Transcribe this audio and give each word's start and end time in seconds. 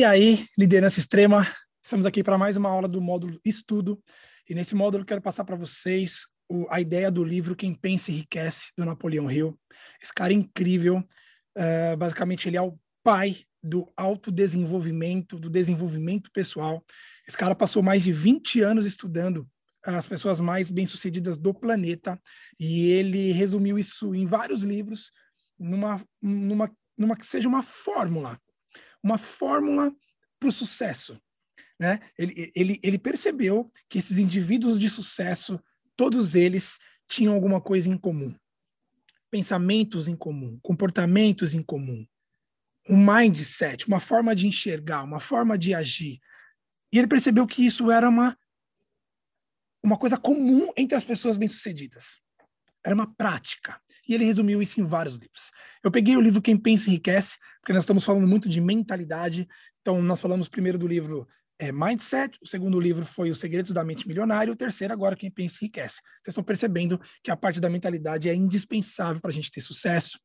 E 0.00 0.04
aí, 0.04 0.46
liderança 0.56 0.98
extrema, 0.98 1.46
estamos 1.84 2.06
aqui 2.06 2.24
para 2.24 2.38
mais 2.38 2.56
uma 2.56 2.70
aula 2.70 2.88
do 2.88 3.02
módulo 3.02 3.38
Estudo. 3.44 4.02
E 4.48 4.54
nesse 4.54 4.74
módulo 4.74 5.04
quero 5.04 5.20
passar 5.20 5.44
para 5.44 5.56
vocês 5.56 6.26
o, 6.48 6.66
a 6.70 6.80
ideia 6.80 7.10
do 7.10 7.22
livro 7.22 7.54
Quem 7.54 7.74
Pensa 7.74 8.10
Enriquece, 8.10 8.72
do 8.78 8.86
Napoleão 8.86 9.30
Hill. 9.30 9.60
Esse 10.02 10.14
cara 10.14 10.32
é 10.32 10.36
incrível. 10.36 11.04
Uh, 11.54 11.98
basicamente, 11.98 12.48
ele 12.48 12.56
é 12.56 12.62
o 12.62 12.78
pai 13.04 13.44
do 13.62 13.92
autodesenvolvimento, 13.94 15.38
do 15.38 15.50
desenvolvimento 15.50 16.30
pessoal. 16.32 16.82
Esse 17.28 17.36
cara 17.36 17.54
passou 17.54 17.82
mais 17.82 18.02
de 18.02 18.10
20 18.10 18.62
anos 18.62 18.86
estudando 18.86 19.46
as 19.84 20.06
pessoas 20.06 20.40
mais 20.40 20.70
bem-sucedidas 20.70 21.36
do 21.36 21.52
planeta 21.52 22.18
e 22.58 22.88
ele 22.88 23.32
resumiu 23.32 23.78
isso 23.78 24.14
em 24.14 24.24
vários 24.24 24.62
livros, 24.62 25.10
numa, 25.58 26.02
numa, 26.22 26.72
numa 26.96 27.16
que 27.16 27.26
seja 27.26 27.46
uma 27.46 27.62
fórmula 27.62 28.40
uma 29.02 29.18
fórmula 29.18 29.94
para 30.38 30.48
o 30.48 30.52
sucesso. 30.52 31.20
Né? 31.78 31.98
Ele, 32.18 32.52
ele, 32.54 32.80
ele 32.82 32.98
percebeu 32.98 33.70
que 33.88 33.98
esses 33.98 34.18
indivíduos 34.18 34.78
de 34.78 34.88
sucesso, 34.88 35.58
todos 35.96 36.34
eles 36.34 36.78
tinham 37.08 37.34
alguma 37.34 37.60
coisa 37.60 37.88
em 37.88 37.96
comum. 37.96 38.34
Pensamentos 39.30 40.08
em 40.08 40.16
comum, 40.16 40.58
comportamentos 40.62 41.54
em 41.54 41.62
comum, 41.62 42.06
um 42.88 42.96
mindset, 42.96 43.86
uma 43.86 44.00
forma 44.00 44.34
de 44.34 44.46
enxergar, 44.46 45.04
uma 45.04 45.20
forma 45.20 45.56
de 45.56 45.72
agir. 45.72 46.20
E 46.92 46.98
ele 46.98 47.06
percebeu 47.06 47.46
que 47.46 47.64
isso 47.64 47.90
era 47.90 48.08
uma, 48.08 48.36
uma 49.82 49.96
coisa 49.96 50.18
comum 50.18 50.72
entre 50.76 50.96
as 50.96 51.04
pessoas 51.04 51.36
bem-sucedidas. 51.36 52.20
Era 52.84 52.94
uma 52.94 53.12
prática. 53.14 53.80
E 54.08 54.14
ele 54.14 54.24
resumiu 54.24 54.60
isso 54.60 54.80
em 54.80 54.84
vários 54.84 55.14
livros. 55.14 55.50
Eu 55.84 55.90
peguei 55.90 56.16
o 56.16 56.20
livro 56.20 56.42
Quem 56.42 56.56
Pensa 56.56 56.88
Enriquece, 56.88 57.36
porque 57.60 57.72
nós 57.72 57.82
estamos 57.82 58.04
falando 58.04 58.26
muito 58.26 58.48
de 58.48 58.60
mentalidade. 58.60 59.46
Então, 59.80 60.02
nós 60.02 60.20
falamos 60.20 60.48
primeiro 60.48 60.78
do 60.78 60.86
livro 60.86 61.28
é, 61.60 61.70
Mindset, 61.70 62.38
o 62.42 62.46
segundo 62.46 62.80
livro 62.80 63.04
foi 63.04 63.30
Os 63.30 63.38
Segredos 63.38 63.72
da 63.72 63.84
Mente 63.84 64.08
Milionária, 64.08 64.50
o 64.50 64.56
terceiro 64.56 64.94
agora 64.94 65.14
Quem 65.14 65.30
Pensa 65.30 65.58
Enriquece. 65.60 65.96
Vocês 66.22 66.28
estão 66.32 66.42
percebendo 66.42 66.98
que 67.22 67.30
a 67.30 67.36
parte 67.36 67.60
da 67.60 67.68
mentalidade 67.68 68.30
é 68.30 68.34
indispensável 68.34 69.20
para 69.20 69.30
a 69.30 69.34
gente 69.34 69.50
ter 69.50 69.60
sucesso. 69.60 70.18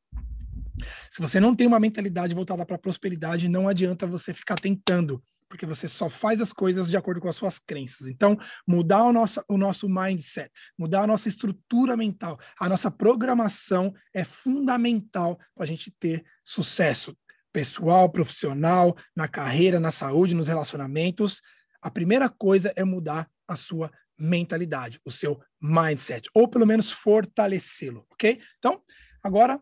Se 1.10 1.20
você 1.20 1.38
não 1.38 1.54
tem 1.54 1.66
uma 1.66 1.78
mentalidade 1.78 2.34
voltada 2.34 2.64
para 2.64 2.76
a 2.76 2.78
prosperidade, 2.78 3.50
não 3.50 3.68
adianta 3.68 4.06
você 4.06 4.32
ficar 4.32 4.56
tentando 4.56 5.22
porque 5.48 5.66
você 5.66 5.86
só 5.86 6.08
faz 6.08 6.40
as 6.40 6.52
coisas 6.52 6.88
de 6.88 6.96
acordo 6.96 7.20
com 7.20 7.28
as 7.28 7.36
suas 7.36 7.58
crenças. 7.58 8.08
Então, 8.08 8.38
mudar 8.66 9.04
o 9.04 9.12
nosso, 9.12 9.42
o 9.48 9.56
nosso 9.56 9.88
mindset, 9.88 10.50
mudar 10.78 11.02
a 11.02 11.06
nossa 11.06 11.28
estrutura 11.28 11.96
mental, 11.96 12.38
a 12.58 12.68
nossa 12.68 12.90
programação 12.90 13.94
é 14.14 14.24
fundamental 14.24 15.38
para 15.54 15.64
a 15.64 15.66
gente 15.66 15.90
ter 15.90 16.24
sucesso 16.42 17.16
pessoal, 17.52 18.10
profissional, 18.10 18.94
na 19.16 19.26
carreira, 19.26 19.80
na 19.80 19.90
saúde, 19.90 20.34
nos 20.34 20.48
relacionamentos. 20.48 21.40
A 21.80 21.90
primeira 21.90 22.28
coisa 22.28 22.72
é 22.76 22.84
mudar 22.84 23.30
a 23.48 23.56
sua 23.56 23.90
mentalidade, 24.18 25.00
o 25.04 25.10
seu 25.10 25.40
mindset, 25.60 26.28
ou 26.34 26.48
pelo 26.48 26.66
menos 26.66 26.90
fortalecê-lo, 26.90 28.06
ok? 28.10 28.40
Então, 28.58 28.82
agora 29.22 29.60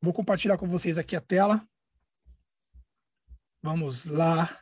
vou 0.00 0.12
compartilhar 0.12 0.56
com 0.56 0.68
vocês 0.68 0.98
aqui 0.98 1.16
a 1.16 1.20
tela. 1.20 1.66
Vamos 3.62 4.04
lá. 4.04 4.61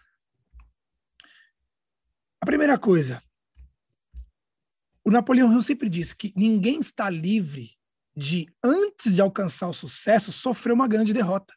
A 2.41 2.47
primeira 2.47 2.79
coisa, 2.79 3.23
o 5.05 5.11
Napoleão 5.11 5.53
Hill 5.53 5.61
sempre 5.61 5.91
disse 5.91 6.17
que 6.17 6.33
ninguém 6.35 6.81
está 6.81 7.11
livre 7.11 7.77
de, 8.17 8.47
antes 8.65 9.15
de 9.15 9.21
alcançar 9.21 9.69
o 9.69 9.75
sucesso, 9.75 10.33
sofrer 10.33 10.73
uma 10.73 10.89
grande 10.89 11.13
derrota. 11.13 11.55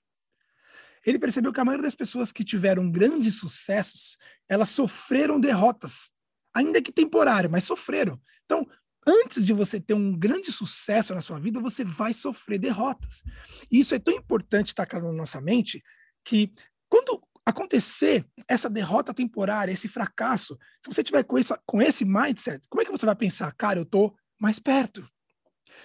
Ele 1.06 1.17
percebeu 1.17 1.53
que 1.53 1.59
a 1.59 1.66
maioria 1.66 1.86
das 1.86 1.95
pessoas 1.95 2.34
que 2.34 2.44
tiveram 2.44 2.92
grandes 2.92 3.36
sucessos, 3.36 4.18
elas 4.50 4.69
sofreram 4.69 5.40
derrotas, 5.40 6.12
ainda 6.53 6.81
que 6.81 6.91
temporária, 6.91 7.50
mas 7.50 7.63
sofreram. 7.63 8.22
Então, 8.44 8.68
antes 9.07 9.46
de 9.46 9.53
você 9.53 9.80
ter 9.80 9.94
um 9.94 10.18
grande 10.18 10.52
sucesso 10.52 11.16
na 11.16 11.22
sua 11.22 11.40
vida, 11.40 11.62
você 11.62 11.86
vai 11.86 12.13
sofrer 12.13 12.59
derrotas. 12.59 13.24
E 13.72 13.80
isso 13.80 13.96
é 13.96 14.00
tão 14.00 14.13
importante 14.13 14.69
estar 14.69 14.88
na 14.91 15.13
nossa 15.13 15.40
mente 15.40 15.81
que 16.25 16.53
quando 16.90 17.22
acontecer 17.46 18.26
essa 18.48 18.70
derrota 18.70 19.14
temporária, 19.14 19.72
esse 19.72 19.88
fracasso, 19.88 20.58
se 20.81 20.94
você 20.94 21.04
tiver 21.04 21.24
com, 21.24 21.38
essa, 21.38 21.59
com 21.66 21.81
esse 21.81 22.06
mindset, 22.06 22.66
como 22.70 22.81
é 22.81 22.86
que 22.86 22.92
você 22.92 23.06
vai 23.06 23.16
pensar, 23.16 23.52
cara, 23.54 23.80
eu 23.80 23.86
tô 23.86 24.16
mais 24.40 24.59
perto? 24.59 25.08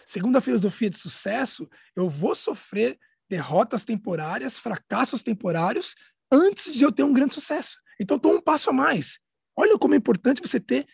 Segundo 0.06 0.36
a 0.36 0.40
filosofia 0.40 0.88
de 0.88 0.96
sucesso, 0.96 1.68
eu 1.96 2.08
vou 2.08 2.34
sofrer 2.34 2.98
derrotas 3.28 3.84
temporárias, 3.84 4.58
fracassos 4.58 5.22
temporários, 5.22 5.94
antes 6.30 6.72
de 6.72 6.82
eu 6.82 6.92
ter 6.92 7.02
um 7.02 7.12
grande 7.12 7.34
sucesso. 7.34 7.78
Então, 8.00 8.16
estou 8.16 8.34
um 8.34 8.40
passo 8.40 8.70
a 8.70 8.72
mais. 8.72 9.18
Olha 9.56 9.78
como 9.78 9.94
é 9.94 9.96
importante 9.96 10.40
você 10.40 10.60
ter 10.60 10.86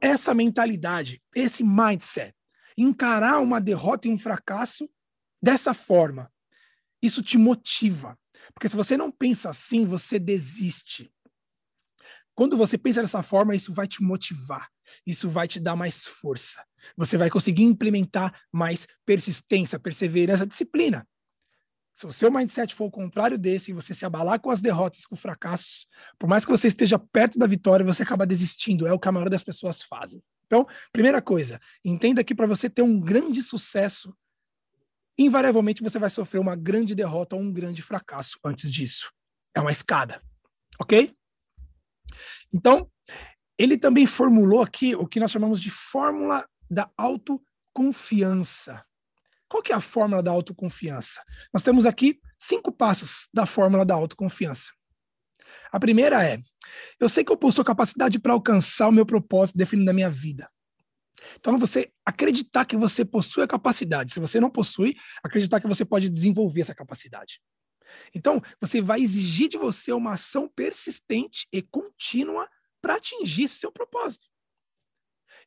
essa 0.00 0.34
mentalidade, 0.34 1.22
esse 1.34 1.62
mindset. 1.62 2.34
Encarar 2.76 3.38
uma 3.38 3.60
derrota 3.60 4.08
e 4.08 4.10
um 4.10 4.18
fracasso 4.18 4.88
dessa 5.42 5.72
forma. 5.72 6.30
Isso 7.02 7.22
te 7.22 7.38
motiva. 7.38 8.18
Porque 8.54 8.68
se 8.68 8.76
você 8.76 8.96
não 8.96 9.10
pensa 9.10 9.50
assim, 9.50 9.84
você 9.84 10.18
desiste. 10.18 11.10
Quando 12.34 12.56
você 12.56 12.78
pensa 12.78 13.02
dessa 13.02 13.22
forma, 13.22 13.56
isso 13.56 13.72
vai 13.72 13.88
te 13.88 14.00
motivar, 14.02 14.68
isso 15.04 15.28
vai 15.28 15.48
te 15.48 15.58
dar 15.58 15.74
mais 15.74 16.06
força. 16.06 16.64
Você 16.96 17.16
vai 17.16 17.28
conseguir 17.28 17.64
implementar 17.64 18.32
mais 18.52 18.86
persistência, 19.04 19.78
perseverança, 19.78 20.46
disciplina. 20.46 21.06
Se 21.96 22.06
o 22.06 22.12
seu 22.12 22.30
mindset 22.30 22.76
for 22.76 22.84
o 22.84 22.90
contrário 22.92 23.36
desse, 23.36 23.72
você 23.72 23.92
se 23.92 24.06
abalar 24.06 24.38
com 24.38 24.52
as 24.52 24.60
derrotas, 24.60 25.04
com 25.04 25.16
fracassos, 25.16 25.88
por 26.16 26.28
mais 26.28 26.44
que 26.44 26.50
você 26.52 26.68
esteja 26.68 26.96
perto 26.96 27.40
da 27.40 27.46
vitória, 27.46 27.84
você 27.84 28.04
acaba 28.04 28.24
desistindo. 28.24 28.86
É 28.86 28.92
o 28.92 29.00
que 29.00 29.08
a 29.08 29.12
maioria 29.12 29.32
das 29.32 29.42
pessoas 29.42 29.82
fazem. 29.82 30.22
Então, 30.46 30.64
primeira 30.92 31.20
coisa, 31.20 31.60
entenda 31.84 32.22
que 32.22 32.36
para 32.36 32.46
você 32.46 32.70
ter 32.70 32.82
um 32.82 33.00
grande 33.00 33.42
sucesso, 33.42 34.16
invariavelmente 35.18 35.82
você 35.82 35.98
vai 35.98 36.08
sofrer 36.08 36.38
uma 36.38 36.54
grande 36.54 36.94
derrota 36.94 37.34
ou 37.34 37.42
um 37.42 37.52
grande 37.52 37.82
fracasso 37.82 38.38
antes 38.44 38.70
disso. 38.70 39.10
É 39.54 39.60
uma 39.60 39.72
escada, 39.72 40.22
ok? 40.80 41.14
Então, 42.52 42.90
ele 43.58 43.76
também 43.76 44.06
formulou 44.06 44.62
aqui 44.62 44.94
o 44.94 45.06
que 45.06 45.18
nós 45.18 45.30
chamamos 45.30 45.60
de 45.60 45.70
fórmula 45.70 46.48
da 46.70 46.90
autoconfiança. 46.96 48.84
Qual 49.48 49.62
que 49.62 49.72
é 49.72 49.74
a 49.74 49.80
fórmula 49.80 50.22
da 50.22 50.30
autoconfiança? 50.30 51.22
Nós 51.52 51.62
temos 51.62 51.86
aqui 51.86 52.20
cinco 52.36 52.70
passos 52.70 53.28
da 53.32 53.46
fórmula 53.46 53.84
da 53.84 53.94
autoconfiança. 53.94 54.70
A 55.72 55.80
primeira 55.80 56.24
é: 56.24 56.38
eu 57.00 57.08
sei 57.08 57.24
que 57.24 57.32
eu 57.32 57.36
possuo 57.36 57.64
capacidade 57.64 58.18
para 58.18 58.32
alcançar 58.32 58.88
o 58.88 58.92
meu 58.92 59.06
propósito 59.06 59.56
definido 59.56 59.86
na 59.86 59.92
minha 59.92 60.10
vida. 60.10 60.48
Então, 61.36 61.58
você 61.58 61.92
acreditar 62.04 62.64
que 62.64 62.76
você 62.76 63.04
possui 63.04 63.42
a 63.42 63.48
capacidade. 63.48 64.12
Se 64.12 64.20
você 64.20 64.40
não 64.40 64.50
possui, 64.50 64.96
acreditar 65.22 65.60
que 65.60 65.66
você 65.66 65.84
pode 65.84 66.08
desenvolver 66.08 66.60
essa 66.60 66.74
capacidade. 66.74 67.40
Então, 68.14 68.42
você 68.60 68.80
vai 68.80 69.00
exigir 69.00 69.48
de 69.48 69.56
você 69.56 69.92
uma 69.92 70.14
ação 70.14 70.48
persistente 70.48 71.46
e 71.52 71.62
contínua 71.62 72.48
para 72.80 72.96
atingir 72.96 73.48
seu 73.48 73.72
propósito. 73.72 74.26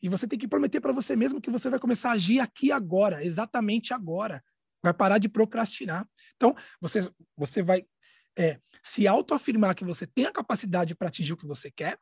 E 0.02 0.10
você 0.10 0.28
tem 0.28 0.40
que 0.40 0.48
prometer 0.48 0.82
para 0.82 0.92
você 0.92 1.16
mesmo 1.16 1.40
que 1.40 1.52
você 1.52 1.70
vai 1.70 1.80
começar 1.80 2.10
a 2.10 2.14
agir 2.14 2.40
aqui 2.40 2.72
agora, 2.72 3.24
exatamente 3.24 3.94
agora. 3.94 4.44
Vai 4.84 4.94
parar 4.94 5.20
de 5.20 5.30
procrastinar. 5.30 6.08
Então, 6.36 6.56
você, 6.80 7.08
você 7.38 7.62
vai 7.62 7.86
é, 8.38 8.60
se 8.84 9.08
autoafirmar 9.08 9.76
que 9.76 9.86
você 9.86 10.08
tem 10.08 10.26
a 10.26 10.32
capacidade 10.32 10.96
para 10.96 11.08
atingir 11.08 11.34
o 11.34 11.38
que 11.38 11.46
você 11.46 11.70
quer, 11.70 12.00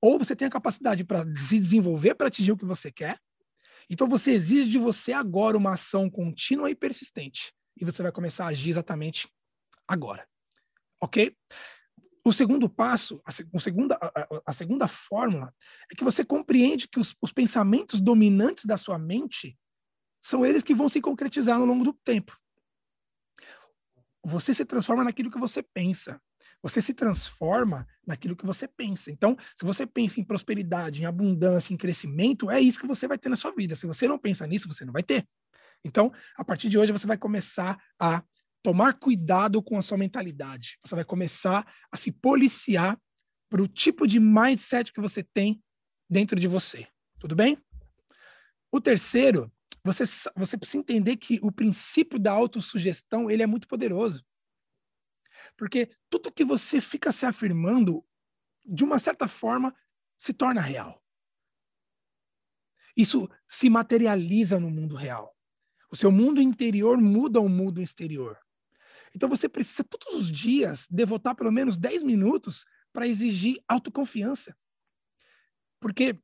ou 0.00 0.18
você 0.18 0.36
tem 0.36 0.46
a 0.46 0.50
capacidade 0.50 1.04
para 1.04 1.24
se 1.34 1.58
desenvolver 1.58 2.14
para 2.14 2.28
atingir 2.28 2.52
o 2.52 2.56
que 2.56 2.64
você 2.64 2.90
quer. 2.90 3.18
Então 3.88 4.08
você 4.08 4.32
exige 4.32 4.68
de 4.68 4.78
você 4.78 5.12
agora 5.12 5.56
uma 5.56 5.74
ação 5.74 6.10
contínua 6.10 6.70
e 6.70 6.74
persistente. 6.74 7.52
E 7.76 7.84
você 7.84 8.02
vai 8.02 8.12
começar 8.12 8.46
a 8.46 8.48
agir 8.48 8.70
exatamente 8.70 9.28
agora. 9.86 10.26
Ok? 11.00 11.36
O 12.24 12.32
segundo 12.32 12.68
passo, 12.68 13.20
a, 13.24 13.30
a, 13.30 13.60
segunda, 13.60 13.96
a, 14.00 14.42
a 14.46 14.52
segunda 14.52 14.88
fórmula, 14.88 15.54
é 15.90 15.94
que 15.94 16.02
você 16.02 16.24
compreende 16.24 16.88
que 16.88 16.98
os, 16.98 17.14
os 17.22 17.32
pensamentos 17.32 18.00
dominantes 18.00 18.64
da 18.64 18.76
sua 18.76 18.98
mente 18.98 19.56
são 20.20 20.44
eles 20.44 20.64
que 20.64 20.74
vão 20.74 20.88
se 20.88 21.00
concretizar 21.00 21.56
ao 21.60 21.64
longo 21.64 21.84
do 21.84 21.92
tempo. 21.92 22.36
Você 24.24 24.52
se 24.52 24.64
transforma 24.64 25.04
naquilo 25.04 25.30
que 25.30 25.38
você 25.38 25.62
pensa. 25.62 26.20
Você 26.66 26.80
se 26.80 26.92
transforma 26.92 27.86
naquilo 28.04 28.34
que 28.34 28.44
você 28.44 28.66
pensa. 28.66 29.08
Então, 29.08 29.36
se 29.56 29.64
você 29.64 29.86
pensa 29.86 30.18
em 30.18 30.24
prosperidade, 30.24 31.00
em 31.00 31.06
abundância, 31.06 31.72
em 31.72 31.76
crescimento, 31.76 32.50
é 32.50 32.60
isso 32.60 32.80
que 32.80 32.88
você 32.88 33.06
vai 33.06 33.16
ter 33.16 33.28
na 33.28 33.36
sua 33.36 33.52
vida. 33.52 33.76
Se 33.76 33.86
você 33.86 34.08
não 34.08 34.18
pensa 34.18 34.44
nisso, 34.48 34.66
você 34.66 34.84
não 34.84 34.92
vai 34.92 35.04
ter. 35.04 35.24
Então, 35.84 36.12
a 36.36 36.44
partir 36.44 36.68
de 36.68 36.76
hoje, 36.76 36.90
você 36.90 37.06
vai 37.06 37.16
começar 37.16 37.80
a 38.00 38.20
tomar 38.64 38.94
cuidado 38.94 39.62
com 39.62 39.78
a 39.78 39.82
sua 39.82 39.96
mentalidade. 39.96 40.76
Você 40.84 40.96
vai 40.96 41.04
começar 41.04 41.72
a 41.88 41.96
se 41.96 42.10
policiar 42.10 42.98
para 43.48 43.62
o 43.62 43.68
tipo 43.68 44.04
de 44.04 44.18
mindset 44.18 44.92
que 44.92 45.00
você 45.00 45.22
tem 45.22 45.62
dentro 46.10 46.40
de 46.40 46.48
você. 46.48 46.88
Tudo 47.20 47.36
bem? 47.36 47.56
O 48.72 48.80
terceiro, 48.80 49.52
você, 49.84 50.02
você 50.34 50.58
precisa 50.58 50.78
entender 50.78 51.16
que 51.16 51.38
o 51.44 51.52
princípio 51.52 52.18
da 52.18 52.32
autossugestão 52.32 53.30
ele 53.30 53.44
é 53.44 53.46
muito 53.46 53.68
poderoso. 53.68 54.24
Porque 55.56 55.90
tudo 56.10 56.32
que 56.32 56.44
você 56.44 56.80
fica 56.80 57.10
se 57.10 57.24
afirmando, 57.24 58.04
de 58.64 58.84
uma 58.84 58.98
certa 58.98 59.26
forma, 59.26 59.74
se 60.18 60.32
torna 60.32 60.60
real. 60.60 61.02
Isso 62.96 63.28
se 63.46 63.68
materializa 63.68 64.58
no 64.60 64.70
mundo 64.70 64.94
real. 64.94 65.34
O 65.90 65.96
seu 65.96 66.10
mundo 66.10 66.40
interior 66.40 66.98
muda 66.98 67.40
o 67.40 67.48
mundo 67.48 67.80
exterior. 67.80 68.38
Então 69.14 69.28
você 69.28 69.48
precisa 69.48 69.84
todos 69.84 70.14
os 70.14 70.30
dias 70.30 70.86
devotar 70.90 71.34
pelo 71.34 71.52
menos 71.52 71.78
10 71.78 72.02
minutos 72.02 72.66
para 72.92 73.06
exigir 73.06 73.62
autoconfiança. 73.68 74.56
Porque 75.80 76.18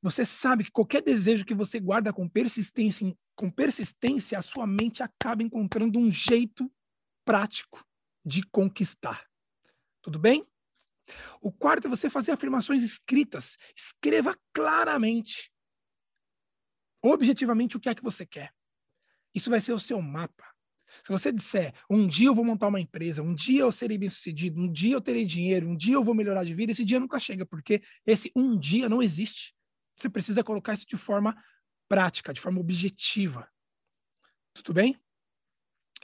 você 0.00 0.24
sabe 0.24 0.64
que 0.64 0.72
qualquer 0.72 1.02
desejo 1.02 1.44
que 1.44 1.54
você 1.54 1.78
guarda 1.78 2.12
com 2.12 2.28
persistência, 2.28 3.16
com 3.36 3.50
persistência, 3.50 4.38
a 4.38 4.42
sua 4.42 4.66
mente 4.66 5.02
acaba 5.02 5.42
encontrando 5.42 5.98
um 5.98 6.10
jeito 6.10 6.72
prático 7.24 7.84
de 8.24 8.42
conquistar. 8.42 9.26
Tudo 10.00 10.18
bem? 10.18 10.46
O 11.40 11.52
quarto 11.52 11.86
é 11.86 11.90
você 11.90 12.08
fazer 12.08 12.32
afirmações 12.32 12.82
escritas. 12.82 13.56
Escreva 13.76 14.38
claramente, 14.52 15.52
objetivamente, 17.02 17.76
o 17.76 17.80
que 17.80 17.88
é 17.88 17.94
que 17.94 18.02
você 18.02 18.24
quer. 18.24 18.54
Isso 19.34 19.50
vai 19.50 19.60
ser 19.60 19.72
o 19.72 19.78
seu 19.78 20.00
mapa. 20.00 20.52
Se 21.04 21.10
você 21.10 21.32
disser, 21.32 21.74
um 21.88 22.06
dia 22.06 22.28
eu 22.28 22.34
vou 22.34 22.44
montar 22.44 22.68
uma 22.68 22.80
empresa, 22.80 23.22
um 23.22 23.34
dia 23.34 23.62
eu 23.62 23.72
serei 23.72 23.96
bem 23.96 24.08
sucedido, 24.08 24.60
um 24.60 24.70
dia 24.70 24.94
eu 24.94 25.00
terei 25.00 25.24
dinheiro, 25.24 25.68
um 25.68 25.76
dia 25.76 25.94
eu 25.94 26.04
vou 26.04 26.14
melhorar 26.14 26.44
de 26.44 26.54
vida, 26.54 26.70
esse 26.70 26.84
dia 26.84 27.00
nunca 27.00 27.18
chega, 27.18 27.46
porque 27.46 27.82
esse 28.06 28.30
um 28.36 28.58
dia 28.58 28.88
não 28.88 29.02
existe. 29.02 29.54
Você 29.96 30.08
precisa 30.08 30.44
colocar 30.44 30.74
isso 30.74 30.86
de 30.86 30.96
forma 30.96 31.34
prática, 31.88 32.32
de 32.32 32.40
forma 32.40 32.60
objetiva. 32.60 33.50
Tudo 34.52 34.74
bem? 34.74 35.00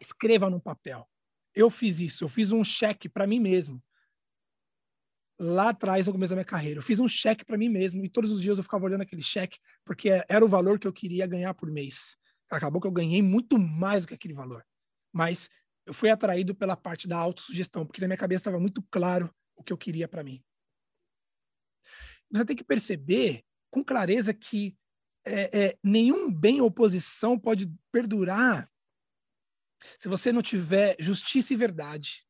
Escreva 0.00 0.48
no 0.48 0.60
papel. 0.60 1.08
Eu 1.58 1.69
fiz 1.69 1.99
isso, 1.99 2.22
eu 2.22 2.28
fiz 2.28 2.52
um 2.52 2.62
cheque 2.62 3.08
para 3.08 3.26
mim 3.26 3.40
mesmo. 3.40 3.82
Lá 5.37 5.70
atrás, 5.70 6.06
no 6.06 6.12
começo 6.12 6.31
da 6.31 6.37
minha 6.37 6.44
carreira, 6.44 6.78
eu 6.78 6.82
fiz 6.84 7.00
um 7.00 7.08
cheque 7.08 7.44
para 7.44 7.58
mim 7.58 7.69
mesmo 7.69 8.05
e 8.05 8.08
todos 8.08 8.31
os 8.31 8.40
dias 8.40 8.56
eu 8.56 8.62
ficava 8.62 8.84
olhando 8.84 9.00
aquele 9.00 9.25
cheque 9.25 9.58
porque 9.84 10.08
era 10.28 10.44
o 10.44 10.49
valor 10.49 10.78
que 10.78 10.87
eu 10.87 10.93
queria 10.93 11.26
ganhar 11.26 11.52
por 11.55 11.69
mês. 11.69 12.16
Acabou 12.49 12.81
que 12.81 12.87
eu 12.87 12.93
ganhei 12.93 13.20
muito 13.20 13.58
mais 13.58 14.05
do 14.05 14.08
que 14.08 14.14
aquele 14.14 14.34
valor. 14.34 14.64
Mas 15.12 15.50
eu 15.84 15.93
fui 15.93 16.08
atraído 16.08 16.55
pela 16.55 16.76
parte 16.76 17.08
da 17.08 17.16
autossugestão, 17.16 17.84
porque 17.84 18.00
na 18.00 18.06
minha 18.06 18.16
cabeça 18.16 18.43
estava 18.43 18.61
muito 18.61 18.81
claro 18.88 19.28
o 19.56 19.64
que 19.64 19.72
eu 19.72 19.76
queria 19.76 20.06
para 20.06 20.22
mim. 20.22 20.40
Você 22.31 22.44
tem 22.44 22.54
que 22.54 22.62
perceber 22.62 23.43
com 23.69 23.82
clareza 23.82 24.32
que 24.32 24.78
é, 25.26 25.64
é, 25.64 25.78
nenhum 25.82 26.31
bem 26.31 26.61
ou 26.61 26.70
posição 26.70 27.37
pode 27.37 27.69
perdurar 27.90 28.70
se 29.98 30.08
você 30.08 30.32
não 30.32 30.42
tiver 30.42 30.96
justiça 30.98 31.52
e 31.52 31.56
verdade. 31.56 32.25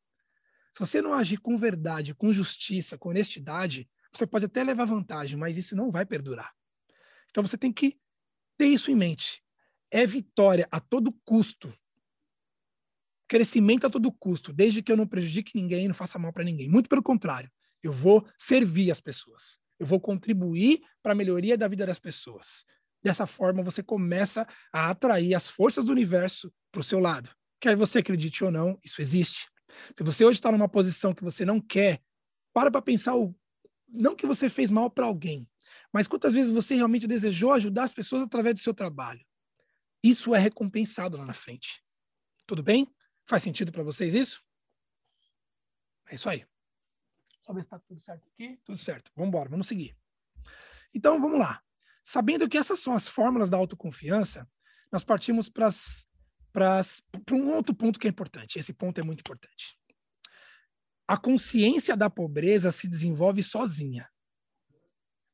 Se 0.71 0.79
você 0.79 1.01
não 1.01 1.13
agir 1.13 1.37
com 1.37 1.57
verdade, 1.57 2.13
com 2.13 2.31
justiça, 2.31 2.97
com 2.97 3.09
honestidade, 3.09 3.89
você 4.11 4.25
pode 4.25 4.45
até 4.45 4.63
levar 4.63 4.85
vantagem, 4.85 5.37
mas 5.37 5.57
isso 5.57 5.75
não 5.75 5.91
vai 5.91 6.05
perdurar. 6.05 6.53
Então 7.29 7.45
você 7.45 7.57
tem 7.57 7.71
que 7.71 7.99
ter 8.57 8.67
isso 8.67 8.91
em 8.91 8.95
mente. 8.95 9.43
É 9.91 10.05
vitória 10.05 10.67
a 10.71 10.79
todo 10.79 11.11
custo. 11.25 11.73
Crescimento 13.27 13.85
a 13.85 13.89
todo 13.89 14.11
custo, 14.11 14.51
desde 14.51 14.81
que 14.81 14.91
eu 14.91 14.97
não 14.97 15.07
prejudique 15.07 15.55
ninguém, 15.55 15.87
não 15.87 15.95
faça 15.95 16.17
mal 16.17 16.33
para 16.33 16.43
ninguém. 16.43 16.67
Muito 16.67 16.89
pelo 16.89 17.03
contrário, 17.03 17.51
eu 17.81 17.93
vou 17.93 18.27
servir 18.37 18.91
as 18.91 18.99
pessoas. 18.99 19.59
Eu 19.79 19.85
vou 19.85 19.99
contribuir 19.99 20.81
para 21.01 21.13
a 21.13 21.15
melhoria 21.15 21.57
da 21.57 21.67
vida 21.67 21.85
das 21.85 21.99
pessoas. 21.99 22.65
Dessa 23.01 23.25
forma, 23.25 23.63
você 23.63 23.81
começa 23.81 24.47
a 24.73 24.89
atrair 24.89 25.33
as 25.33 25.49
forças 25.49 25.85
do 25.85 25.91
universo 25.91 26.51
para 26.71 26.81
o 26.81 26.83
seu 26.83 26.99
lado. 26.99 27.29
Quer 27.59 27.75
você 27.75 27.99
acredite 27.99 28.43
ou 28.43 28.51
não, 28.51 28.77
isso 28.83 29.01
existe. 29.01 29.49
Se 29.93 30.03
você 30.03 30.23
hoje 30.25 30.39
está 30.39 30.51
numa 30.51 30.69
posição 30.69 31.13
que 31.13 31.23
você 31.23 31.45
não 31.45 31.59
quer, 31.59 32.01
para 32.53 32.71
para 32.71 32.81
pensar 32.81 33.15
o 33.15 33.35
não 33.87 34.15
que 34.15 34.25
você 34.25 34.49
fez 34.49 34.69
mal 34.69 34.89
para 34.89 35.05
alguém, 35.05 35.49
mas 35.91 36.07
quantas 36.07 36.33
vezes 36.33 36.51
você 36.51 36.75
realmente 36.75 37.07
desejou 37.07 37.53
ajudar 37.53 37.83
as 37.83 37.93
pessoas 37.93 38.23
através 38.23 38.55
do 38.55 38.59
seu 38.59 38.73
trabalho. 38.73 39.25
Isso 40.03 40.33
é 40.33 40.39
recompensado 40.39 41.17
lá 41.17 41.25
na 41.25 41.33
frente. 41.33 41.83
Tudo 42.45 42.63
bem? 42.63 42.87
Faz 43.25 43.43
sentido 43.43 43.71
para 43.71 43.83
vocês 43.83 44.15
isso? 44.15 44.43
É 46.09 46.15
isso 46.15 46.29
aí. 46.29 46.45
Só 47.41 47.53
ver 47.53 47.61
se 47.61 47.67
está 47.67 47.79
tudo 47.79 47.99
certo 47.99 48.27
aqui. 48.29 48.59
Tudo 48.63 48.77
certo. 48.77 49.11
Vamos 49.15 49.29
embora, 49.29 49.49
vamos 49.49 49.67
seguir. 49.67 49.95
Então, 50.93 51.19
vamos 51.19 51.39
lá. 51.39 51.61
Sabendo 52.01 52.47
que 52.49 52.57
essas 52.57 52.79
são 52.79 52.93
as 52.93 53.07
fórmulas 53.07 53.49
da 53.49 53.57
autoconfiança, 53.57 54.49
nós 54.91 55.03
partimos 55.03 55.49
para 55.49 55.69
um 57.31 57.53
outro 57.53 57.75
ponto 57.75 57.99
que 57.99 58.07
é 58.07 58.09
importante. 58.09 58.57
Esse 58.57 58.73
ponto 58.73 58.99
é 58.99 59.03
muito 59.03 59.19
importante. 59.19 59.77
A 61.07 61.17
consciência 61.17 61.97
da 61.97 62.09
pobreza 62.09 62.71
se 62.71 62.87
desenvolve 62.87 63.41
sozinha. 63.41 64.09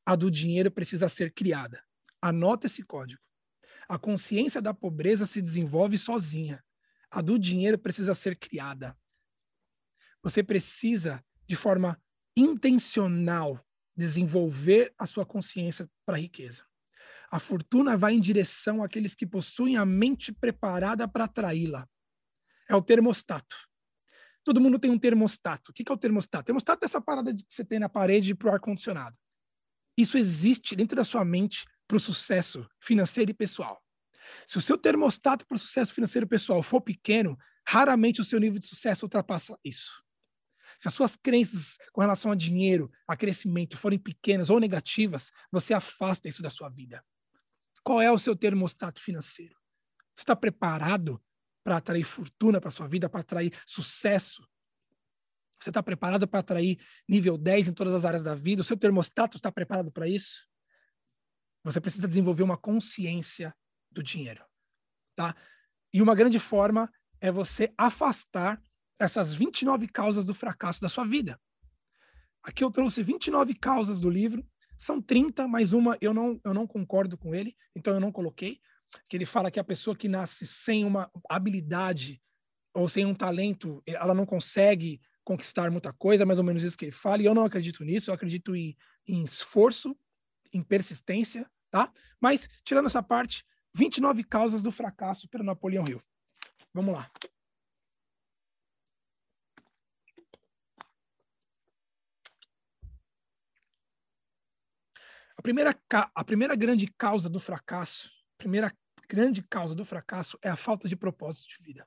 A 0.04 0.14
do 0.16 0.30
dinheiro 0.30 0.70
precisa 0.70 1.08
ser 1.08 1.32
criada. 1.32 1.82
Anota 2.20 2.66
esse 2.66 2.82
código. 2.82 3.20
A 3.88 3.98
consciência 3.98 4.60
da 4.60 4.72
pobreza 4.72 5.26
se 5.26 5.42
desenvolve 5.42 5.98
sozinha. 5.98 6.64
A 7.10 7.20
do 7.20 7.38
dinheiro 7.38 7.78
precisa 7.78 8.14
ser 8.14 8.36
criada. 8.36 8.96
Você 10.22 10.42
precisa, 10.42 11.24
de 11.46 11.54
forma 11.54 12.00
intencional 12.36 13.64
desenvolver 13.96 14.92
a 14.98 15.06
sua 15.06 15.24
consciência 15.24 15.88
para 16.04 16.16
a 16.16 16.20
riqueza. 16.20 16.64
A 17.30 17.38
fortuna 17.38 17.96
vai 17.96 18.14
em 18.14 18.20
direção 18.20 18.82
àqueles 18.82 19.14
que 19.14 19.26
possuem 19.26 19.76
a 19.76 19.84
mente 19.84 20.32
preparada 20.32 21.08
para 21.08 21.24
atraí-la. 21.24 21.88
É 22.68 22.74
o 22.74 22.82
termostato. 22.82 23.56
Todo 24.44 24.60
mundo 24.60 24.78
tem 24.78 24.90
um 24.90 24.98
termostato. 24.98 25.70
O 25.70 25.74
que 25.74 25.90
é 25.90 25.92
o 25.92 25.98
termostato? 25.98 26.44
Termostato 26.44 26.84
é 26.84 26.86
essa 26.86 27.00
parada 27.00 27.34
que 27.34 27.44
você 27.48 27.64
tem 27.64 27.78
na 27.78 27.88
parede 27.88 28.34
para 28.34 28.48
o 28.48 28.52
ar-condicionado. 28.52 29.16
Isso 29.96 30.16
existe 30.16 30.76
dentro 30.76 30.96
da 30.96 31.04
sua 31.04 31.24
mente 31.24 31.64
para 31.88 31.96
o 31.96 32.00
sucesso 32.00 32.68
financeiro 32.80 33.30
e 33.30 33.34
pessoal. 33.34 33.82
Se 34.46 34.58
o 34.58 34.60
seu 34.60 34.76
termostato 34.76 35.46
para 35.46 35.56
o 35.56 35.58
sucesso 35.58 35.94
financeiro 35.94 36.26
e 36.26 36.28
pessoal 36.28 36.62
for 36.62 36.80
pequeno, 36.80 37.36
raramente 37.66 38.20
o 38.20 38.24
seu 38.24 38.38
nível 38.38 38.58
de 38.58 38.66
sucesso 38.66 39.06
ultrapassa 39.06 39.58
isso. 39.64 40.02
Se 40.78 40.88
as 40.88 40.94
suas 40.94 41.16
crenças 41.16 41.78
com 41.92 42.00
relação 42.00 42.30
a 42.30 42.34
dinheiro, 42.34 42.90
a 43.08 43.16
crescimento 43.16 43.78
forem 43.78 43.98
pequenas 43.98 44.50
ou 44.50 44.60
negativas, 44.60 45.32
você 45.50 45.72
afasta 45.72 46.28
isso 46.28 46.42
da 46.42 46.50
sua 46.50 46.68
vida. 46.68 47.02
Qual 47.86 48.02
é 48.02 48.10
o 48.10 48.18
seu 48.18 48.34
termostato 48.34 49.00
financeiro? 49.00 49.54
Você 50.12 50.22
está 50.22 50.34
preparado 50.34 51.22
para 51.62 51.76
atrair 51.76 52.02
fortuna 52.02 52.60
para 52.60 52.68
sua 52.68 52.88
vida, 52.88 53.08
para 53.08 53.20
atrair 53.20 53.56
sucesso? 53.64 54.44
Você 55.60 55.70
está 55.70 55.80
preparado 55.80 56.26
para 56.26 56.40
atrair 56.40 56.84
nível 57.08 57.38
10 57.38 57.68
em 57.68 57.72
todas 57.72 57.94
as 57.94 58.04
áreas 58.04 58.24
da 58.24 58.34
vida? 58.34 58.60
O 58.60 58.64
seu 58.64 58.76
termostato 58.76 59.36
está 59.36 59.52
preparado 59.52 59.92
para 59.92 60.08
isso? 60.08 60.48
Você 61.62 61.80
precisa 61.80 62.08
desenvolver 62.08 62.42
uma 62.42 62.58
consciência 62.58 63.54
do 63.88 64.02
dinheiro, 64.02 64.44
tá? 65.14 65.36
E 65.94 66.02
uma 66.02 66.16
grande 66.16 66.40
forma 66.40 66.92
é 67.20 67.30
você 67.30 67.72
afastar 67.78 68.60
essas 68.98 69.32
29 69.32 69.86
causas 69.86 70.26
do 70.26 70.34
fracasso 70.34 70.80
da 70.80 70.88
sua 70.88 71.04
vida. 71.04 71.40
Aqui 72.42 72.64
eu 72.64 72.70
trouxe 72.72 73.00
29 73.04 73.54
causas 73.54 74.00
do 74.00 74.10
livro, 74.10 74.44
são 74.78 75.00
30, 75.00 75.46
mas 75.48 75.72
uma 75.72 75.96
eu 76.00 76.12
não, 76.12 76.40
eu 76.44 76.54
não 76.54 76.66
concordo 76.66 77.16
com 77.16 77.34
ele, 77.34 77.56
então 77.74 77.94
eu 77.94 78.00
não 78.00 78.12
coloquei. 78.12 78.60
Que 79.08 79.16
ele 79.16 79.26
fala 79.26 79.50
que 79.50 79.60
a 79.60 79.64
pessoa 79.64 79.96
que 79.96 80.08
nasce 80.08 80.46
sem 80.46 80.84
uma 80.84 81.10
habilidade 81.28 82.20
ou 82.74 82.88
sem 82.88 83.04
um 83.04 83.14
talento, 83.14 83.82
ela 83.86 84.14
não 84.14 84.26
consegue 84.26 85.00
conquistar 85.24 85.70
muita 85.70 85.92
coisa, 85.92 86.24
mais 86.24 86.38
ou 86.38 86.44
menos 86.44 86.62
isso 86.62 86.78
que 86.78 86.84
ele 86.84 86.92
fala, 86.92 87.20
e 87.20 87.24
eu 87.24 87.34
não 87.34 87.44
acredito 87.44 87.84
nisso, 87.84 88.10
eu 88.10 88.14
acredito 88.14 88.54
em, 88.54 88.76
em 89.08 89.24
esforço, 89.24 89.96
em 90.52 90.62
persistência, 90.62 91.50
tá? 91.70 91.92
Mas, 92.20 92.48
tirando 92.64 92.86
essa 92.86 93.02
parte, 93.02 93.44
29 93.74 94.22
causas 94.22 94.62
do 94.62 94.70
fracasso 94.70 95.28
pelo 95.28 95.42
Napoleão 95.42 95.86
Hill. 95.86 96.00
Vamos 96.72 96.94
lá. 96.94 97.10
A 105.36 105.42
primeira, 105.42 105.74
a 106.14 106.24
primeira 106.24 106.56
grande 106.56 106.86
causa 106.86 107.28
do 107.28 107.38
fracasso, 107.38 108.10
primeira 108.38 108.72
grande 109.08 109.42
causa 109.42 109.74
do 109.74 109.84
fracasso 109.84 110.38
é 110.42 110.48
a 110.48 110.56
falta 110.56 110.88
de 110.88 110.96
propósito 110.96 111.48
de 111.48 111.62
vida. 111.62 111.86